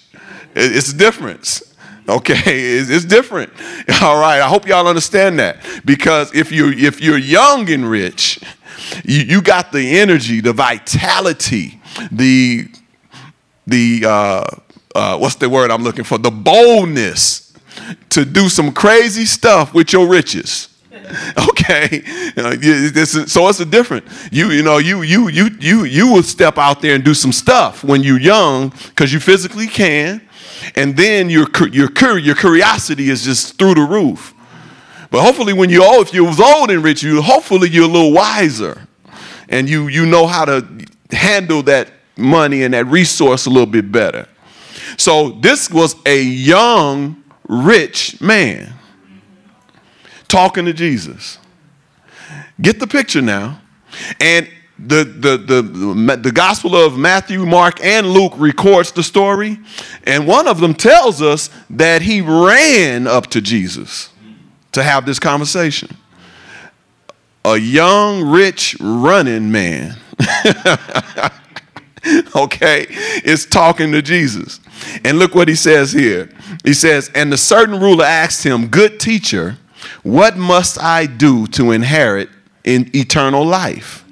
It's 0.55 0.93
a 0.93 0.97
difference. 0.97 1.61
Okay, 2.07 2.33
it's, 2.77 2.89
it's, 2.89 3.03
different. 3.03 3.51
All 4.01 4.17
right, 4.21 4.39
I 4.39 4.47
hope 4.47 4.65
y'all 4.65 4.87
understand 4.87 5.39
that 5.39 5.57
because 5.83 6.33
if 6.33 6.53
you 6.53 6.69
if 6.69 7.01
you're 7.01 7.17
young 7.17 7.69
and 7.69 7.89
rich, 7.89 8.39
you, 9.03 9.21
you 9.21 9.41
got 9.41 9.71
the 9.71 9.99
energy, 9.99 10.41
the 10.41 10.53
vitality, 10.53 11.81
the 12.11 12.69
the 13.67 14.03
uh, 14.05 14.45
uh, 14.95 15.17
what's 15.17 15.35
the 15.35 15.49
word 15.49 15.71
I'm 15.71 15.83
looking 15.83 16.03
for? 16.03 16.17
The 16.17 16.31
boldness 16.31 17.53
to 18.09 18.25
do 18.25 18.49
some 18.49 18.71
crazy 18.73 19.25
stuff 19.25 19.73
with 19.73 19.93
your 19.93 20.07
riches. 20.07 20.67
okay 21.49 22.01
so 22.35 23.47
it's 23.47 23.59
a 23.59 23.65
different 23.65 24.05
you 24.31 24.49
you 24.51 24.61
know 24.61 24.77
you 24.77 25.01
you 25.01 25.29
you 25.29 25.49
you 25.59 25.83
you 25.83 26.07
will 26.07 26.23
step 26.23 26.57
out 26.57 26.81
there 26.81 26.95
and 26.95 27.03
do 27.03 27.13
some 27.13 27.31
stuff 27.31 27.83
when 27.83 28.03
you're 28.03 28.19
young 28.19 28.69
because 28.87 29.11
you 29.11 29.19
physically 29.19 29.67
can 29.67 30.21
and 30.75 30.95
then 30.95 31.29
your 31.29 31.47
your 31.71 32.17
your 32.17 32.35
curiosity 32.35 33.09
is 33.09 33.23
just 33.23 33.57
through 33.57 33.73
the 33.73 33.81
roof 33.81 34.33
but 35.11 35.21
hopefully 35.21 35.53
when 35.53 35.69
you're 35.69 35.85
old 35.85 36.07
if 36.07 36.13
you 36.13 36.25
was 36.25 36.39
old 36.39 36.71
and 36.71 36.83
rich 36.83 37.03
you 37.03 37.21
hopefully 37.21 37.69
you're 37.69 37.85
a 37.85 37.87
little 37.87 38.11
wiser 38.11 38.87
and 39.49 39.69
you 39.69 39.87
you 39.87 40.05
know 40.05 40.25
how 40.25 40.45
to 40.45 40.65
handle 41.11 41.61
that 41.61 41.91
money 42.17 42.63
and 42.63 42.73
that 42.73 42.85
resource 42.87 43.45
a 43.45 43.49
little 43.49 43.65
bit 43.65 43.91
better 43.91 44.27
so 44.97 45.29
this 45.41 45.69
was 45.69 45.95
a 46.05 46.21
young 46.21 47.23
rich 47.47 48.19
man 48.21 48.73
talking 50.31 50.65
to 50.65 50.73
Jesus. 50.73 51.37
Get 52.61 52.79
the 52.79 52.87
picture 52.87 53.21
now. 53.21 53.61
And 54.19 54.47
the, 54.79 55.03
the, 55.03 55.37
the, 55.37 56.15
the 56.15 56.31
Gospel 56.31 56.75
of 56.75 56.97
Matthew, 56.97 57.45
Mark, 57.45 57.83
and 57.83 58.07
Luke 58.07 58.33
records 58.37 58.93
the 58.93 59.03
story. 59.03 59.59
And 60.05 60.25
one 60.25 60.47
of 60.47 60.59
them 60.59 60.73
tells 60.73 61.21
us 61.21 61.49
that 61.69 62.01
he 62.01 62.21
ran 62.21 63.05
up 63.05 63.27
to 63.27 63.41
Jesus 63.41 64.10
to 64.73 64.83
have 64.83 65.05
this 65.05 65.19
conversation. 65.19 65.95
A 67.43 67.57
young, 67.57 68.29
rich, 68.29 68.77
running 68.79 69.51
man. 69.51 69.97
okay, 72.35 72.85
is 73.23 73.45
talking 73.45 73.91
to 73.91 74.01
Jesus. 74.01 74.59
And 75.03 75.19
look 75.19 75.35
what 75.35 75.47
he 75.47 75.55
says 75.55 75.91
here. 75.91 76.29
He 76.63 76.73
says, 76.73 77.09
And 77.15 77.31
the 77.31 77.37
certain 77.37 77.79
ruler 77.79 78.05
asked 78.05 78.43
him, 78.43 78.67
Good 78.67 78.99
teacher, 78.99 79.57
what 80.03 80.37
must 80.37 80.79
I 80.79 81.05
do 81.05 81.47
to 81.47 81.71
inherit 81.71 82.29
in 82.63 82.89
eternal 82.95 83.45
life? 83.45 84.05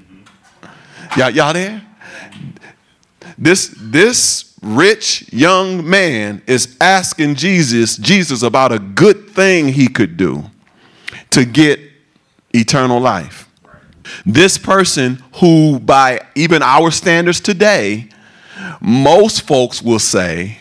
Y'all, 1.18 1.30
y'all 1.30 1.54
there? 1.54 1.82
This, 3.38 3.74
this 3.78 4.49
rich 4.62 5.32
young 5.32 5.88
man 5.88 6.42
is 6.48 6.78
asking 6.82 7.36
Jesus, 7.36 7.98
Jesus 7.98 8.44
about 8.44 8.72
a 8.72 8.80
good 8.80 9.30
thing 9.30 9.70
he 9.70 9.88
could 9.88 10.18
do 10.18 10.44
to 11.32 11.46
get 11.46 11.80
eternal 12.54 13.00
life. 13.00 13.50
This 14.26 14.58
person 14.58 15.24
who, 15.36 15.80
by 15.80 16.26
even 16.36 16.62
our 16.62 16.92
standards 16.92 17.40
today, 17.40 18.10
most 18.82 19.44
folks 19.44 19.82
will 19.82 20.00
say 20.00 20.58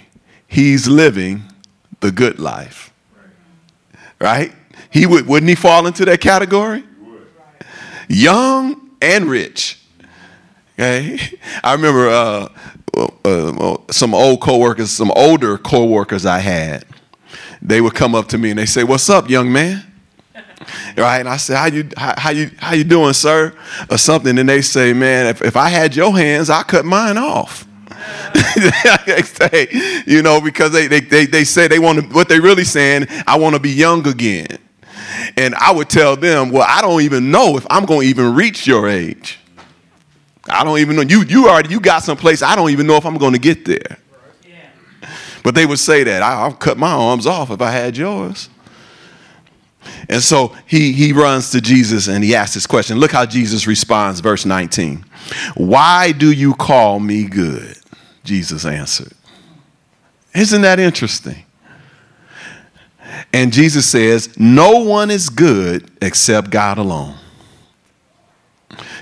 he's 0.47 0.87
living 0.87 1.43
the 2.01 2.13
good 2.13 2.39
life. 2.39 2.93
Right? 4.21 4.53
He 4.91 5.07
would, 5.07 5.27
wouldn't 5.27 5.49
he 5.49 5.55
fall 5.55 5.87
into 5.87 6.05
that 6.07 6.21
category? 6.21 6.85
Young 8.09 8.91
and 9.01 9.27
rich. 9.27 9.81
Okay. 10.75 11.19
I 11.65 11.73
remember 11.73 12.09
uh, 12.09 12.49
uh, 13.25 13.77
some 13.91 14.15
old 14.15 14.41
coworkers, 14.41 14.91
some 14.91 15.11
older 15.13 15.59
coworkers 15.59 16.27
I 16.27 16.39
had, 16.39 16.85
they 17.63 17.81
would 17.81 17.95
come 17.95 18.15
up 18.15 18.29
to 18.29 18.39
me 18.39 18.51
and 18.51 18.59
they 18.59 18.67
say, 18.67 18.85
"What's 18.85 19.09
up, 19.09 19.29
young 19.29 19.53
man?" 19.53 19.85
right? 20.97 21.19
And 21.19 21.29
I 21.29 21.37
say, 21.37 21.55
"How 21.55 21.67
you 21.67 21.89
how, 21.97 22.15
how, 22.17 22.31
you 22.31 22.51
how 22.59 22.75
you 22.75 22.85
doing, 22.85 23.13
sir?" 23.13 23.55
Or 23.91 23.99
something. 23.99 24.39
And 24.39 24.49
they 24.49 24.63
say, 24.63 24.93
"Man, 24.93 25.27
if, 25.27 25.43
if 25.43 25.57
I 25.57 25.69
had 25.69 25.95
your 25.95 26.17
hands, 26.17 26.51
I 26.51 26.63
cut 26.63 26.85
mine 26.85 27.19
off." 27.19 27.67
say, 29.25 30.03
you 30.07 30.23
know, 30.23 30.41
because 30.41 30.73
they, 30.73 30.87
they, 30.87 31.01
they, 31.01 31.27
they 31.27 31.45
say 31.45 31.69
they 31.69 31.79
want 31.79 32.01
to, 32.01 32.07
what 32.15 32.29
they 32.29 32.41
really 32.41 32.65
saying, 32.65 33.07
I 33.27 33.39
want 33.39 33.55
to 33.55 33.61
be 33.61 33.71
young 33.71 34.07
again. 34.07 34.59
And 35.37 35.55
I 35.55 35.73
would 35.73 35.89
tell 35.89 36.17
them, 36.17 36.51
well, 36.51 36.67
I 36.69 36.81
don't 36.81 37.03
even 37.03 37.31
know 37.31 37.57
if 37.57 37.67
I'm 37.71 37.85
going 37.85 38.03
to 38.03 38.07
even 38.07 38.35
reach 38.35 38.67
your 38.67 38.89
age. 38.89 39.39
I 40.51 40.65
don't 40.65 40.79
even 40.79 40.97
know. 40.97 41.03
You, 41.03 41.23
you 41.23 41.49
already, 41.49 41.71
you 41.71 41.81
got 41.81 42.03
someplace, 42.03 42.43
I 42.43 42.57
don't 42.57 42.71
even 42.71 42.87
know 42.87 42.97
if 42.97 43.05
I'm 43.05 43.19
going 43.19 43.33
to 43.33 43.39
get 43.39 43.65
there. 43.65 43.99
But 45.43 45.55
they 45.55 45.65
would 45.65 45.79
say 45.79 46.05
that, 46.05 46.23
I, 46.23 46.35
I'll 46.43 46.53
cut 46.53 46.77
my 46.77 46.91
arms 46.91 47.27
off 47.27 47.51
if 47.51 47.61
I 47.61 47.71
had 47.71 47.97
yours. 47.97 48.51
And 50.09 50.23
so 50.23 50.55
he, 50.67 50.93
he 50.93 51.13
runs 51.13 51.51
to 51.51 51.61
Jesus 51.61 52.09
and 52.09 52.23
he 52.23 52.35
asks 52.35 52.55
this 52.55 52.67
question. 52.67 52.99
Look 52.99 53.13
how 53.13 53.25
Jesus 53.25 53.67
responds, 53.67 54.21
verse 54.21 54.45
19. 54.45 55.05
Why 55.55 56.13
do 56.13 56.33
you 56.33 56.55
call 56.55 57.01
me 57.01 57.25
good? 57.25 57.77
Jesus 58.25 58.65
answered. 58.65 59.13
Isn't 60.35 60.63
that 60.63 60.79
interesting? 60.79 61.45
And 63.33 63.53
Jesus 63.53 63.87
says, 63.87 64.39
No 64.39 64.85
one 64.85 65.11
is 65.11 65.29
good 65.29 65.91
except 66.03 66.51
God 66.51 66.79
alone. 66.79 67.17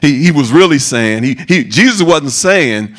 He, 0.00 0.25
he 0.25 0.31
was 0.31 0.53
really 0.53 0.79
saying, 0.79 1.23
he, 1.23 1.35
he, 1.49 1.65
Jesus 1.65 2.03
wasn't 2.03 2.33
saying 2.33 2.97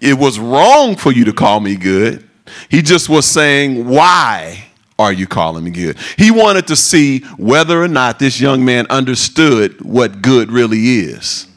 it 0.00 0.18
was 0.18 0.38
wrong 0.38 0.96
for 0.96 1.12
you 1.12 1.24
to 1.24 1.32
call 1.32 1.60
me 1.60 1.76
good. 1.76 2.28
He 2.68 2.82
just 2.82 3.08
was 3.08 3.26
saying, 3.26 3.88
Why 3.88 4.66
are 4.98 5.12
you 5.12 5.26
calling 5.26 5.64
me 5.64 5.70
good? 5.70 5.98
He 6.16 6.30
wanted 6.30 6.66
to 6.68 6.76
see 6.76 7.20
whether 7.36 7.82
or 7.82 7.88
not 7.88 8.18
this 8.18 8.40
young 8.40 8.64
man 8.64 8.86
understood 8.90 9.80
what 9.82 10.22
good 10.22 10.50
really 10.50 10.98
is. 11.00 11.48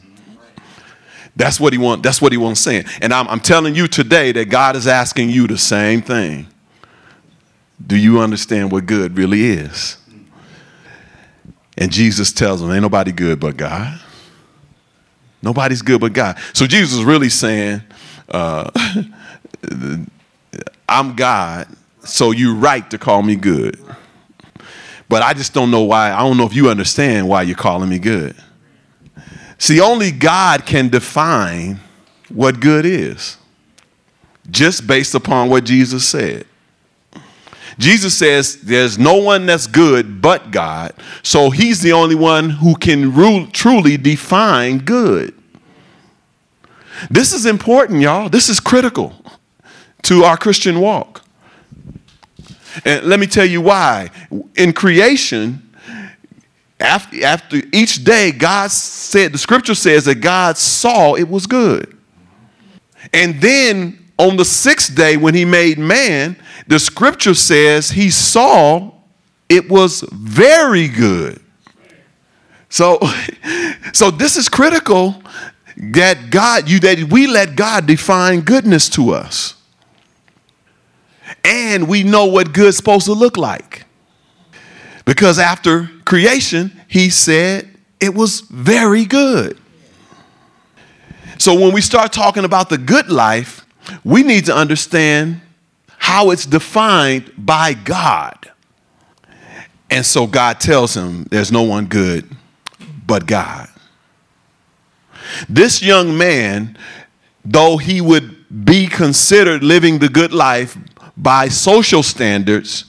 That's 1.36 1.60
what 1.60 1.72
he 1.72 1.78
want. 1.78 2.02
That's 2.02 2.20
what 2.20 2.32
he 2.32 2.38
wants 2.38 2.60
saying. 2.60 2.86
And 3.00 3.12
I'm, 3.12 3.28
I'm 3.28 3.38
telling 3.38 3.76
you 3.76 3.86
today 3.86 4.32
that 4.32 4.46
God 4.46 4.74
is 4.74 4.88
asking 4.88 5.30
you 5.30 5.46
the 5.46 5.58
same 5.58 6.02
thing. 6.02 6.48
Do 7.84 7.96
you 7.96 8.18
understand 8.18 8.72
what 8.72 8.86
good 8.86 9.16
really 9.16 9.44
is? 9.44 9.98
And 11.76 11.92
Jesus 11.92 12.32
tells 12.32 12.60
him, 12.60 12.72
Ain't 12.72 12.82
nobody 12.82 13.12
good 13.12 13.38
but 13.38 13.56
God. 13.56 14.00
Nobody's 15.42 15.82
good 15.82 16.00
but 16.00 16.12
God. 16.12 16.38
So 16.52 16.66
Jesus 16.66 16.98
is 16.98 17.04
really 17.04 17.28
saying, 17.28 17.82
uh, 18.28 18.70
I'm 20.88 21.14
God, 21.14 21.68
so 22.04 22.30
you're 22.30 22.54
right 22.54 22.88
to 22.90 22.98
call 22.98 23.22
me 23.22 23.36
good. 23.36 23.78
But 25.08 25.22
I 25.22 25.32
just 25.32 25.54
don't 25.54 25.70
know 25.70 25.82
why. 25.82 26.12
I 26.12 26.20
don't 26.20 26.36
know 26.36 26.44
if 26.44 26.54
you 26.54 26.68
understand 26.68 27.28
why 27.28 27.42
you're 27.42 27.56
calling 27.56 27.88
me 27.88 27.98
good. 27.98 28.36
See, 29.58 29.80
only 29.80 30.12
God 30.12 30.66
can 30.66 30.88
define 30.88 31.80
what 32.28 32.60
good 32.60 32.84
is, 32.84 33.38
just 34.50 34.86
based 34.86 35.14
upon 35.14 35.50
what 35.50 35.64
Jesus 35.64 36.06
said. 36.06 36.46
Jesus 37.78 38.16
says 38.18 38.60
there's 38.62 38.98
no 38.98 39.16
one 39.18 39.46
that's 39.46 39.66
good 39.66 40.20
but 40.20 40.50
God, 40.50 40.92
so 41.22 41.50
he's 41.50 41.80
the 41.80 41.92
only 41.92 42.16
one 42.16 42.50
who 42.50 42.74
can 42.74 43.14
rule, 43.14 43.46
truly 43.46 43.96
define 43.96 44.78
good. 44.78 45.34
This 47.08 47.32
is 47.32 47.46
important, 47.46 48.00
y'all. 48.00 48.28
This 48.28 48.48
is 48.48 48.58
critical 48.58 49.14
to 50.02 50.24
our 50.24 50.36
Christian 50.36 50.80
walk. 50.80 51.22
And 52.84 53.06
let 53.06 53.20
me 53.20 53.26
tell 53.26 53.44
you 53.44 53.60
why. 53.60 54.10
In 54.56 54.72
creation, 54.72 55.70
after, 56.80 57.24
after 57.24 57.60
each 57.72 58.04
day, 58.04 58.32
God 58.32 58.70
said, 58.70 59.32
the 59.32 59.38
scripture 59.38 59.74
says 59.74 60.04
that 60.06 60.16
God 60.16 60.56
saw 60.56 61.14
it 61.14 61.28
was 61.28 61.46
good. 61.46 61.96
And 63.12 63.40
then 63.40 64.07
on 64.18 64.36
the 64.36 64.44
sixth 64.44 64.94
day, 64.94 65.16
when 65.16 65.34
he 65.34 65.44
made 65.44 65.78
man, 65.78 66.36
the 66.66 66.78
scripture 66.78 67.34
says 67.34 67.90
he 67.90 68.10
saw 68.10 68.92
it 69.48 69.70
was 69.70 70.02
very 70.12 70.88
good. 70.88 71.40
So, 72.68 72.98
so 73.92 74.10
this 74.10 74.36
is 74.36 74.48
critical 74.48 75.22
that 75.76 76.30
God, 76.30 76.68
you 76.68 76.80
that 76.80 77.04
we 77.04 77.26
let 77.26 77.56
God 77.56 77.86
define 77.86 78.40
goodness 78.40 78.88
to 78.90 79.10
us. 79.10 79.54
And 81.44 81.88
we 81.88 82.02
know 82.02 82.26
what 82.26 82.52
good's 82.52 82.76
supposed 82.76 83.06
to 83.06 83.12
look 83.12 83.36
like. 83.36 83.86
Because 85.04 85.38
after 85.38 85.88
creation, 86.04 86.78
he 86.88 87.08
said 87.08 87.68
it 88.00 88.14
was 88.14 88.40
very 88.40 89.04
good. 89.04 89.58
So 91.38 91.58
when 91.58 91.72
we 91.72 91.80
start 91.80 92.12
talking 92.12 92.44
about 92.44 92.68
the 92.68 92.76
good 92.76 93.08
life, 93.08 93.57
we 94.04 94.22
need 94.22 94.46
to 94.46 94.54
understand 94.54 95.40
how 95.98 96.30
it's 96.30 96.46
defined 96.46 97.32
by 97.36 97.74
God. 97.74 98.50
And 99.90 100.04
so 100.04 100.26
God 100.26 100.60
tells 100.60 100.96
him 100.96 101.24
there's 101.24 101.50
no 101.50 101.62
one 101.62 101.86
good 101.86 102.28
but 103.06 103.26
God. 103.26 103.68
This 105.48 105.82
young 105.82 106.16
man, 106.16 106.76
though 107.44 107.76
he 107.76 108.00
would 108.00 108.64
be 108.64 108.86
considered 108.86 109.62
living 109.62 109.98
the 109.98 110.08
good 110.08 110.32
life 110.32 110.76
by 111.16 111.48
social 111.48 112.02
standards, 112.02 112.86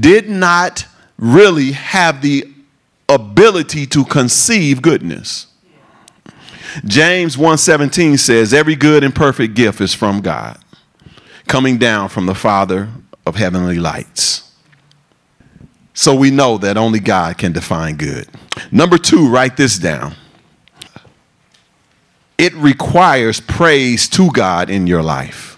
did 0.00 0.28
not 0.28 0.86
really 1.18 1.72
have 1.72 2.22
the 2.22 2.52
ability 3.08 3.86
to 3.86 4.04
conceive 4.04 4.82
goodness. 4.82 5.46
James 6.84 7.36
1:17 7.36 8.18
says 8.18 8.52
every 8.52 8.76
good 8.76 9.02
and 9.02 9.14
perfect 9.14 9.54
gift 9.54 9.80
is 9.80 9.94
from 9.94 10.20
God, 10.20 10.58
coming 11.46 11.78
down 11.78 12.08
from 12.08 12.26
the 12.26 12.34
Father 12.34 12.88
of 13.24 13.36
heavenly 13.36 13.78
lights. 13.78 14.50
So 15.94 16.14
we 16.14 16.30
know 16.30 16.58
that 16.58 16.76
only 16.76 17.00
God 17.00 17.38
can 17.38 17.52
define 17.52 17.96
good. 17.96 18.28
Number 18.70 18.98
2, 18.98 19.28
write 19.28 19.56
this 19.56 19.78
down. 19.78 20.14
It 22.36 22.54
requires 22.54 23.40
praise 23.40 24.06
to 24.10 24.30
God 24.30 24.68
in 24.68 24.86
your 24.86 25.02
life. 25.02 25.56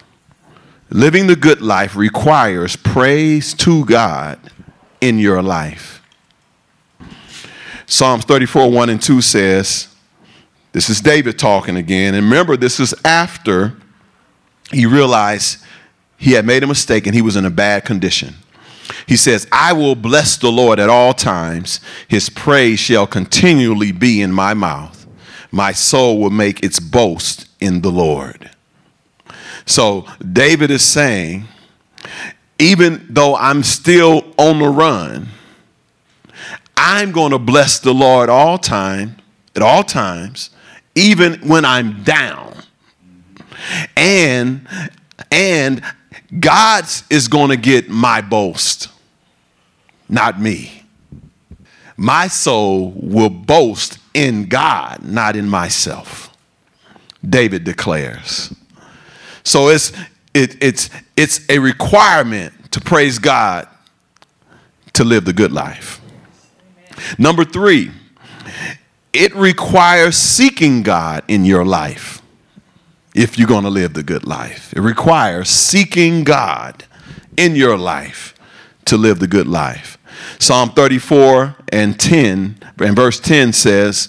Living 0.91 1.27
the 1.27 1.37
good 1.37 1.61
life 1.61 1.97
requires 1.97 2.77
praise 2.77 3.53
to 3.55 3.85
God 3.85 4.39
in 5.01 5.19
your 5.19 5.43
life. 5.43 6.03
Psalms 7.87 8.25
34, 8.25 8.71
1 8.71 8.91
and 8.91 9.03
2 9.03 9.21
says, 9.21 9.89
This 10.79 10.91
is 10.91 11.01
David 11.01 11.41
talking 11.41 11.75
again. 11.75 12.15
And 12.15 12.27
remember, 12.27 12.57
this 12.57 12.79
is 12.79 12.95
after 13.05 13.75
he 14.71 14.87
realized 14.87 15.59
he 16.17 16.35
had 16.35 16.47
made 16.47 16.63
a 16.63 16.69
mistake 16.69 17.05
and 17.05 17.17
he 17.17 17.21
was 17.21 17.35
in 17.35 17.45
a 17.45 17.51
bad 17.51 17.85
condition. 17.85 18.37
He 19.05 19.17
says, 19.17 19.49
I 19.51 19.73
will 19.73 19.97
bless 19.97 20.37
the 20.37 20.53
Lord 20.53 20.79
at 20.79 20.89
all 20.89 21.15
times. 21.15 21.81
His 22.07 22.31
praise 22.31 22.79
shall 22.79 23.09
continually 23.09 23.91
be 23.91 24.23
in 24.23 24.31
my 24.31 24.55
mouth. 24.55 25.05
My 25.51 25.73
soul 25.73 26.21
will 26.21 26.31
make 26.31 26.63
its 26.63 26.79
boast 26.79 27.49
in 27.59 27.81
the 27.81 27.91
Lord. 27.91 28.49
So 29.67 30.07
David 30.33 30.71
is 30.71 30.85
saying, 30.85 31.49
even 32.61 33.05
though 33.11 33.35
I'm 33.35 33.65
still 33.65 34.33
on 34.39 34.61
the 34.61 34.69
run, 34.69 35.27
I'm 36.77 37.11
going 37.11 37.33
to 37.33 37.41
bless 37.41 37.81
the 37.81 37.93
Lord 37.93 38.29
all 38.29 38.59
time, 38.59 39.17
at 39.57 39.63
all 39.63 39.83
times, 39.83 40.51
even 40.99 41.49
when 41.49 41.65
I'm 41.65 42.03
down. 42.03 42.55
And 43.97 44.67
and 45.31 45.83
God 46.39 46.85
is 47.11 47.29
going 47.29 47.51
to 47.51 47.57
get 47.57 47.89
my 47.89 48.21
boast, 48.21 48.89
not 50.09 50.41
me. 50.41 50.83
My 51.97 52.29
soul 52.29 52.93
will 52.95 53.31
boast 53.31 53.99
in 54.15 54.47
God, 54.47 55.03
not 55.03 55.37
in 55.37 55.49
myself. 55.49 56.35
David 57.29 57.65
declares. 57.65 58.55
So 59.43 59.69
it's 59.69 59.93
it, 60.35 60.63
it's, 60.63 60.91
it's 61.17 61.49
a 61.49 61.59
requirement 61.59 62.71
to 62.73 62.81
praise 62.81 63.19
God 63.19 63.67
to 64.93 65.05
live 65.05 65.25
the 65.25 65.33
good 65.33 65.53
life. 65.53 66.01
Number 67.19 67.45
three, 67.45 67.91
it 69.19 69.35
requires 69.35 70.17
seeking 70.17 70.85
God 70.85 71.25
in 71.27 71.45
your 71.45 71.65
life 71.65 72.23
if 73.17 73.37
you're 73.37 73.49
going 73.49 73.65
to 73.65 73.71
live 73.71 73.95
the 73.95 74.05
good 74.05 74.25
life. 74.25 74.73
It 74.75 74.81
requires 74.81 75.51
seeking 75.51 76.23
God 76.23 76.85
in 77.37 77.57
your 77.57 77.77
life 77.77 78.33
to 78.85 78.97
live 78.97 79.19
the 79.19 79.27
good 79.27 79.49
life. 79.49 79.99
Psalm 80.39 80.71
34 80.71 81.57
and 81.73 81.99
10, 81.99 82.59
and 82.79 82.95
verse 82.95 83.19
10 83.19 83.53
says, 83.53 84.09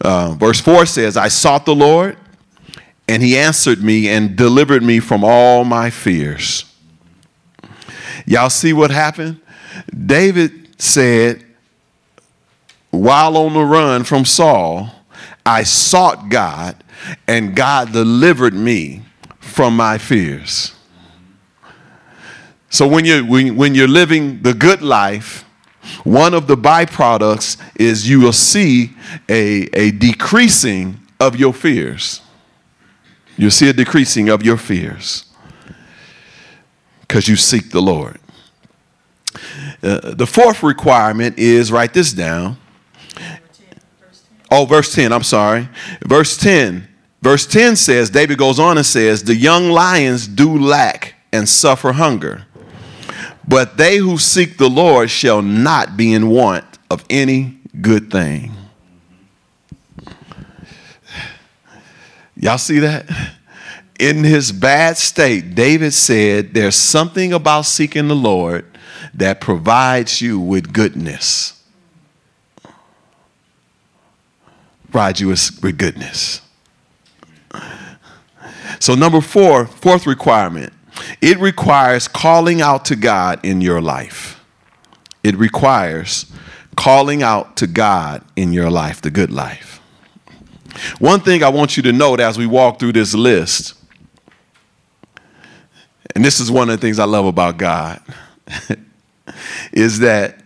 uh, 0.00 0.34
verse 0.38 0.60
4 0.60 0.86
says, 0.86 1.18
I 1.18 1.28
sought 1.28 1.66
the 1.66 1.74
Lord 1.74 2.16
and 3.06 3.22
he 3.22 3.36
answered 3.36 3.82
me 3.82 4.08
and 4.08 4.36
delivered 4.36 4.82
me 4.82 5.00
from 5.00 5.22
all 5.22 5.64
my 5.64 5.90
fears. 5.90 6.64
Y'all 8.24 8.48
see 8.48 8.72
what 8.72 8.90
happened? 8.90 9.38
David 10.06 10.80
said, 10.80 11.45
while 12.96 13.36
on 13.36 13.54
the 13.54 13.64
run 13.64 14.04
from 14.04 14.24
Saul, 14.24 14.90
I 15.44 15.62
sought 15.62 16.28
God, 16.28 16.82
and 17.28 17.54
God 17.54 17.92
delivered 17.92 18.54
me 18.54 19.02
from 19.38 19.76
my 19.76 19.98
fears. 19.98 20.74
So 22.68 22.86
when 22.86 23.04
you're, 23.04 23.24
when, 23.24 23.56
when 23.56 23.74
you're 23.74 23.88
living 23.88 24.42
the 24.42 24.52
good 24.52 24.82
life, 24.82 25.44
one 26.04 26.34
of 26.34 26.46
the 26.46 26.56
byproducts 26.56 27.60
is 27.76 28.08
you 28.08 28.20
will 28.20 28.32
see 28.32 28.96
a, 29.28 29.68
a 29.72 29.92
decreasing 29.92 31.00
of 31.20 31.36
your 31.36 31.52
fears. 31.52 32.20
You'll 33.36 33.50
see 33.50 33.68
a 33.68 33.72
decreasing 33.72 34.28
of 34.28 34.42
your 34.42 34.56
fears 34.56 35.24
because 37.00 37.28
you 37.28 37.36
seek 37.36 37.70
the 37.70 37.80
Lord. 37.80 38.18
Uh, 39.82 40.14
the 40.14 40.26
fourth 40.26 40.62
requirement 40.62 41.38
is 41.38 41.70
write 41.70 41.94
this 41.94 42.12
down. 42.12 42.56
Oh, 44.50 44.64
verse 44.64 44.94
10, 44.94 45.12
I'm 45.12 45.22
sorry. 45.22 45.68
Verse 46.04 46.36
10. 46.36 46.88
Verse 47.22 47.46
10 47.46 47.76
says, 47.76 48.10
David 48.10 48.38
goes 48.38 48.58
on 48.58 48.76
and 48.76 48.86
says, 48.86 49.24
The 49.24 49.34
young 49.34 49.70
lions 49.70 50.28
do 50.28 50.58
lack 50.58 51.14
and 51.32 51.48
suffer 51.48 51.92
hunger, 51.92 52.46
but 53.48 53.76
they 53.76 53.96
who 53.96 54.18
seek 54.18 54.58
the 54.58 54.70
Lord 54.70 55.10
shall 55.10 55.42
not 55.42 55.96
be 55.96 56.12
in 56.12 56.28
want 56.28 56.64
of 56.90 57.04
any 57.10 57.58
good 57.80 58.10
thing. 58.10 58.52
Y'all 62.36 62.58
see 62.58 62.78
that? 62.80 63.10
In 63.98 64.22
his 64.22 64.52
bad 64.52 64.98
state, 64.98 65.54
David 65.54 65.94
said, 65.94 66.52
There's 66.52 66.76
something 66.76 67.32
about 67.32 67.62
seeking 67.62 68.08
the 68.08 68.14
Lord 68.14 68.66
that 69.14 69.40
provides 69.40 70.20
you 70.20 70.38
with 70.38 70.72
goodness. 70.72 71.55
Provides 74.96 75.20
you 75.20 75.28
with 75.28 75.76
goodness. 75.76 76.40
So, 78.78 78.94
number 78.94 79.20
four, 79.20 79.66
fourth 79.66 80.06
requirement, 80.06 80.72
it 81.20 81.38
requires 81.38 82.08
calling 82.08 82.62
out 82.62 82.86
to 82.86 82.96
God 82.96 83.44
in 83.44 83.60
your 83.60 83.82
life. 83.82 84.42
It 85.22 85.36
requires 85.36 86.32
calling 86.78 87.22
out 87.22 87.58
to 87.58 87.66
God 87.66 88.24
in 88.36 88.54
your 88.54 88.70
life, 88.70 89.02
the 89.02 89.10
good 89.10 89.30
life. 89.30 89.82
One 90.98 91.20
thing 91.20 91.42
I 91.42 91.50
want 91.50 91.76
you 91.76 91.82
to 91.82 91.92
note 91.92 92.18
as 92.18 92.38
we 92.38 92.46
walk 92.46 92.78
through 92.78 92.94
this 92.94 93.12
list, 93.12 93.74
and 96.14 96.24
this 96.24 96.40
is 96.40 96.50
one 96.50 96.70
of 96.70 96.80
the 96.80 96.80
things 96.80 96.98
I 96.98 97.04
love 97.04 97.26
about 97.26 97.58
God, 97.58 98.00
is 99.74 99.98
that 99.98 100.42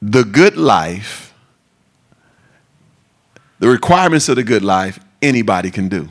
the 0.00 0.24
good 0.24 0.56
life, 0.56 1.27
the 3.58 3.68
requirements 3.68 4.28
of 4.28 4.36
the 4.36 4.44
good 4.44 4.62
life, 4.62 4.98
anybody 5.22 5.70
can 5.70 5.88
do. 5.88 6.08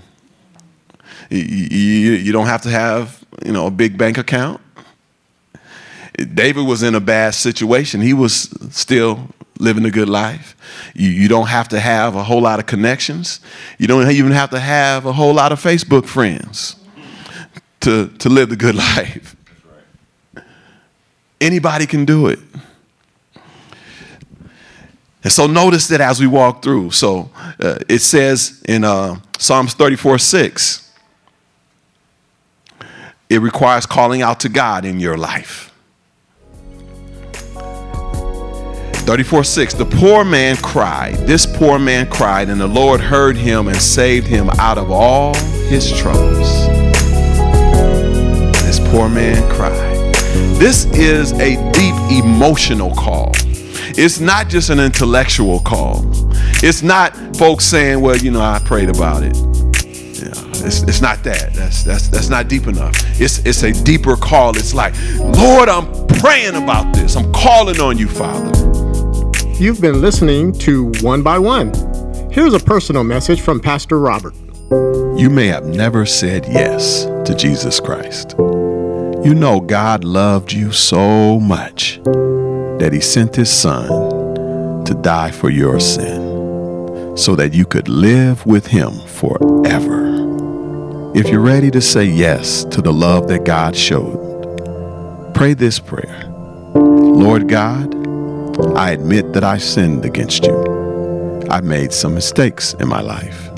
You, 1.30 1.40
you, 1.40 2.32
don't 2.32 2.48
have 2.48 2.62
to 2.62 2.70
have, 2.70 3.24
you 3.46 3.52
know, 3.52 3.68
a 3.68 3.72
big 3.72 3.98
bank 3.98 4.18
account. 4.18 4.62
David 6.34 6.66
was 6.66 6.84
in 6.84 6.96
a 6.96 7.00
bad 7.00 7.36
situation. 7.36 8.02
He 8.02 8.14
was 8.14 8.50
still 8.72 9.28
living 9.60 9.86
a 9.86 9.92
good 9.92 10.10
life. 10.10 10.56
You, 10.96 11.10
you 11.10 11.28
don't 11.28 11.48
have 11.48 11.68
to 11.70 11.80
have 11.80 12.16
a 12.16 12.24
whole 12.24 12.42
lot 12.42 12.60
of 12.60 12.66
connections. 12.66 13.40
You 13.78 13.88
don't 13.88 14.10
even 14.10 14.32
have 14.32 14.50
to 14.52 14.60
have 14.60 15.06
a 15.06 15.14
whole 15.14 15.34
lot 15.34 15.52
of 15.52 15.62
Facebook 15.62 16.06
friends 16.06 16.76
to, 17.82 18.08
to 18.20 18.30
live 18.30 18.50
the 18.50 18.56
good 18.56 18.76
life. 18.96 19.36
Anybody 21.40 21.86
can 21.86 22.06
do 22.06 22.28
it. 22.28 22.40
And 25.28 25.32
so 25.34 25.46
notice 25.46 25.90
that 25.90 26.00
as 26.00 26.22
we 26.22 26.28
walk 26.28 26.64
through. 26.64 26.92
So 26.92 27.30
uh, 27.60 27.80
it 27.90 28.00
says 28.00 28.64
in 28.66 28.86
uh, 28.86 29.18
Psalms 29.38 29.74
34 29.74 30.20
6, 30.20 30.90
it 33.30 33.42
requires 33.42 33.86
calling 33.86 34.22
out 34.22 34.40
to 34.40 34.48
God 34.48 34.86
in 34.86 35.02
your 35.02 35.18
life. 35.18 35.74
34 39.04 39.44
6 39.44 39.74
The 39.74 39.84
poor 40.00 40.24
man 40.24 40.56
cried. 40.56 41.16
This 41.16 41.46
poor 41.46 41.78
man 41.78 42.10
cried, 42.10 42.48
and 42.48 42.62
the 42.62 42.66
Lord 42.66 43.02
heard 43.02 43.36
him 43.36 43.68
and 43.68 43.76
saved 43.76 44.28
him 44.28 44.50
out 44.52 44.78
of 44.78 44.92
all 44.92 45.36
his 45.68 45.92
troubles. 45.92 46.68
This 48.64 48.80
poor 48.92 49.10
man 49.10 49.44
cried. 49.52 49.74
This 50.56 50.86
is 50.94 51.34
a 51.34 51.56
deep 51.74 52.24
emotional 52.24 52.96
call. 52.96 53.34
It's 54.00 54.20
not 54.20 54.48
just 54.48 54.70
an 54.70 54.80
intellectual 54.80 55.60
call. 55.60 56.06
It's 56.62 56.84
not 56.84 57.16
folks 57.36 57.66
saying, 57.66 58.00
well, 58.00 58.16
you 58.16 58.30
know, 58.30 58.42
I 58.42 58.60
prayed 58.60 58.90
about 58.90 59.24
it. 59.24 59.36
Yeah, 59.36 60.68
it's, 60.68 60.84
it's 60.84 61.02
not 61.02 61.24
that. 61.24 61.56
That's, 61.56 61.82
that's, 61.84 62.08
that's 62.08 62.30
not 62.30 62.48
deep 62.48 62.68
enough. 62.68 62.94
It's, 63.20 63.40
it's 63.40 63.64
a 63.64 63.72
deeper 63.84 64.16
call. 64.16 64.56
It's 64.56 64.76
like, 64.76 64.94
Lord, 65.18 65.68
I'm 65.68 66.06
praying 66.20 66.54
about 66.54 66.94
this. 66.94 67.16
I'm 67.16 67.34
calling 67.34 67.82
on 67.82 67.98
you, 67.98 68.08
Father. 68.08 68.52
You've 69.56 69.82
been 69.82 70.00
listening 70.00 70.54
to 70.60 70.92
One 71.02 71.24
by 71.24 71.40
One. 71.40 71.74
Here's 72.32 72.54
a 72.54 72.60
personal 72.60 73.04
message 73.04 73.42
from 73.42 73.60
Pastor 73.60 73.98
Robert. 73.98 74.36
You 75.18 75.32
may 75.32 75.48
have 75.48 75.66
never 75.66 76.06
said 76.06 76.46
yes 76.46 77.06
to 77.28 77.34
Jesus 77.36 77.80
Christ. 77.80 78.36
You 78.38 79.34
know, 79.34 79.60
God 79.60 80.04
loved 80.04 80.54
you 80.54 80.72
so 80.72 81.40
much 81.40 82.00
that 82.80 82.94
He 82.94 83.00
sent 83.00 83.36
His 83.36 83.52
Son 83.52 83.88
to 84.86 84.94
die 84.94 85.32
for 85.32 85.50
your 85.50 85.80
sin 85.80 87.18
so 87.18 87.36
that 87.36 87.54
you 87.54 87.66
could 87.66 87.90
live 87.90 88.46
with 88.46 88.68
Him 88.68 88.92
forever. 89.08 90.08
If 91.16 91.30
you're 91.30 91.42
ready 91.42 91.72
to 91.72 91.82
say 91.82 92.06
yes 92.06 92.64
to 92.66 92.82
the 92.82 92.94
love 92.94 93.28
that 93.30 93.44
God 93.44 93.76
showed, 93.76 95.34
pray 95.34 95.54
this 95.54 95.80
prayer 95.80 96.24
Lord 96.76 97.48
God, 97.48 97.96
I 98.78 98.92
admit 98.92 99.34
that 99.34 99.44
I 99.44 99.58
sinned 99.58 100.06
against 100.06 100.46
you. 100.46 101.48
I 101.50 101.62
made 101.62 101.92
some 101.92 102.14
mistakes 102.14 102.74
in 102.76 102.88
my 102.88 103.02
life. 103.02 103.50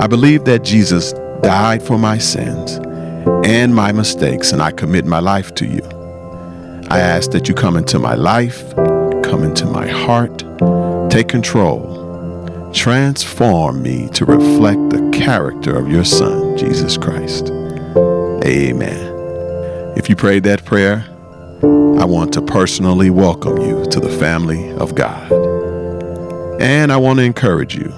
I 0.00 0.06
believe 0.08 0.44
that 0.46 0.64
Jesus 0.64 1.12
died 1.42 1.82
for 1.82 1.98
my 1.98 2.18
sins 2.18 2.80
and 3.44 3.74
my 3.74 3.92
mistakes, 3.92 4.52
and 4.52 4.60
I 4.60 4.72
commit 4.72 5.04
my 5.04 5.20
life 5.20 5.54
to 5.56 5.66
you. 5.66 5.95
I 6.88 7.00
ask 7.00 7.32
that 7.32 7.48
you 7.48 7.54
come 7.54 7.76
into 7.76 7.98
my 7.98 8.14
life, 8.14 8.74
come 8.76 9.42
into 9.42 9.66
my 9.66 9.88
heart, 9.88 10.44
take 11.10 11.26
control, 11.26 12.70
transform 12.72 13.82
me 13.82 14.08
to 14.10 14.24
reflect 14.24 14.90
the 14.90 15.10
character 15.12 15.76
of 15.76 15.90
your 15.90 16.04
Son, 16.04 16.56
Jesus 16.56 16.96
Christ. 16.96 17.48
Amen. 18.44 19.14
If 19.96 20.08
you 20.08 20.14
prayed 20.14 20.44
that 20.44 20.64
prayer, 20.64 21.04
I 21.62 22.04
want 22.04 22.32
to 22.34 22.42
personally 22.42 23.10
welcome 23.10 23.56
you 23.58 23.84
to 23.86 23.98
the 23.98 24.16
family 24.20 24.70
of 24.74 24.94
God. 24.94 25.32
And 26.60 26.92
I 26.92 26.98
want 26.98 27.18
to 27.18 27.24
encourage 27.24 27.74
you 27.74 27.88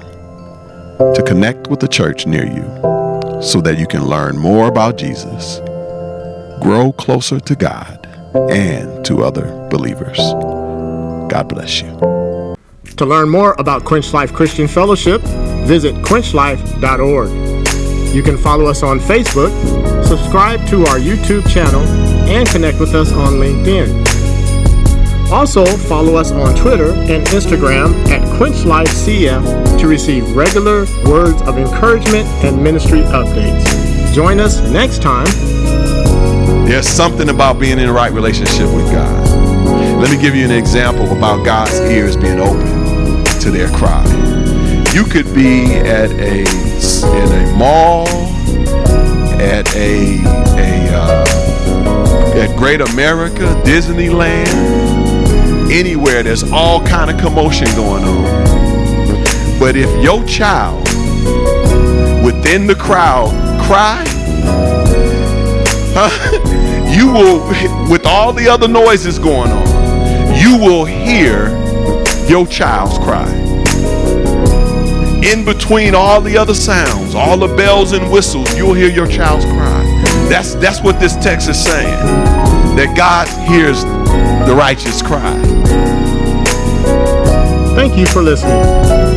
to 0.98 1.22
connect 1.26 1.68
with 1.68 1.80
the 1.80 1.88
church 1.88 2.26
near 2.26 2.46
you 2.46 3.42
so 3.42 3.60
that 3.60 3.78
you 3.78 3.86
can 3.86 4.06
learn 4.06 4.38
more 4.38 4.66
about 4.66 4.96
Jesus, 4.96 5.58
grow 6.62 6.90
closer 6.92 7.38
to 7.38 7.54
God, 7.54 8.07
and 8.34 9.04
to 9.04 9.24
other 9.24 9.68
believers. 9.70 10.18
God 11.30 11.48
bless 11.48 11.82
you. 11.82 11.88
To 12.96 13.06
learn 13.06 13.28
more 13.28 13.54
about 13.58 13.84
Quench 13.84 14.12
Life 14.12 14.32
Christian 14.32 14.66
Fellowship, 14.66 15.20
visit 15.66 15.94
quenchlife.org. 15.96 18.14
You 18.14 18.22
can 18.22 18.38
follow 18.38 18.66
us 18.66 18.82
on 18.82 18.98
Facebook, 18.98 19.52
subscribe 20.04 20.66
to 20.68 20.84
our 20.86 20.98
YouTube 20.98 21.48
channel, 21.48 21.82
and 22.28 22.48
connect 22.48 22.80
with 22.80 22.94
us 22.94 23.12
on 23.12 23.34
LinkedIn. 23.34 24.06
Also, 25.30 25.66
follow 25.66 26.16
us 26.16 26.32
on 26.32 26.56
Twitter 26.56 26.92
and 26.92 27.26
Instagram 27.26 27.94
at 28.08 28.22
QuenchLifeCF 28.38 29.78
to 29.78 29.86
receive 29.86 30.34
regular 30.34 30.86
words 31.04 31.42
of 31.42 31.58
encouragement 31.58 32.26
and 32.42 32.62
ministry 32.62 33.00
updates. 33.00 34.14
Join 34.14 34.40
us 34.40 34.60
next 34.70 35.02
time. 35.02 35.26
There's 36.68 36.86
something 36.86 37.30
about 37.30 37.58
being 37.58 37.78
in 37.78 37.88
a 37.88 37.92
right 37.94 38.12
relationship 38.12 38.66
with 38.66 38.92
God. 38.92 39.26
Let 40.02 40.10
me 40.10 40.20
give 40.20 40.36
you 40.36 40.44
an 40.44 40.50
example 40.50 41.16
about 41.16 41.42
God's 41.42 41.80
ears 41.80 42.14
being 42.14 42.38
open 42.38 43.24
to 43.40 43.50
their 43.50 43.68
cry. 43.70 44.04
You 44.92 45.04
could 45.04 45.34
be 45.34 45.76
at 45.76 46.10
a 46.10 46.40
in 46.42 47.32
a 47.32 47.56
mall, 47.56 48.06
at 49.40 49.74
a 49.74 50.20
a 50.58 50.94
uh, 50.94 52.36
at 52.36 52.54
Great 52.54 52.82
America, 52.82 53.46
Disneyland, 53.64 54.52
anywhere. 55.72 56.22
There's 56.22 56.52
all 56.52 56.86
kind 56.86 57.10
of 57.10 57.18
commotion 57.18 57.66
going 57.76 58.04
on. 58.04 59.58
But 59.58 59.74
if 59.74 59.88
your 60.04 60.22
child 60.26 60.86
within 62.22 62.66
the 62.66 62.76
crowd 62.78 63.30
cry, 63.62 64.04
you 66.96 67.12
will, 67.12 67.90
with 67.90 68.06
all 68.06 68.32
the 68.32 68.48
other 68.48 68.68
noises 68.68 69.18
going 69.18 69.50
on, 69.50 70.36
you 70.36 70.56
will 70.56 70.84
hear 70.84 71.48
your 72.28 72.46
child's 72.46 72.98
cry. 72.98 73.28
In 75.24 75.44
between 75.44 75.96
all 75.96 76.20
the 76.20 76.36
other 76.36 76.54
sounds, 76.54 77.16
all 77.16 77.36
the 77.36 77.52
bells 77.56 77.92
and 77.92 78.10
whistles, 78.12 78.56
you'll 78.56 78.74
hear 78.74 78.88
your 78.88 79.08
child's 79.08 79.44
cry. 79.46 79.84
That's 80.28 80.54
that's 80.54 80.80
what 80.80 81.00
this 81.00 81.16
text 81.16 81.48
is 81.48 81.60
saying. 81.60 81.98
That 82.76 82.94
God 82.96 83.26
hears 83.48 83.82
the 83.82 84.54
righteous 84.56 85.02
cry. 85.02 85.34
Thank 87.74 87.96
you 87.96 88.06
for 88.06 88.22
listening. 88.22 89.07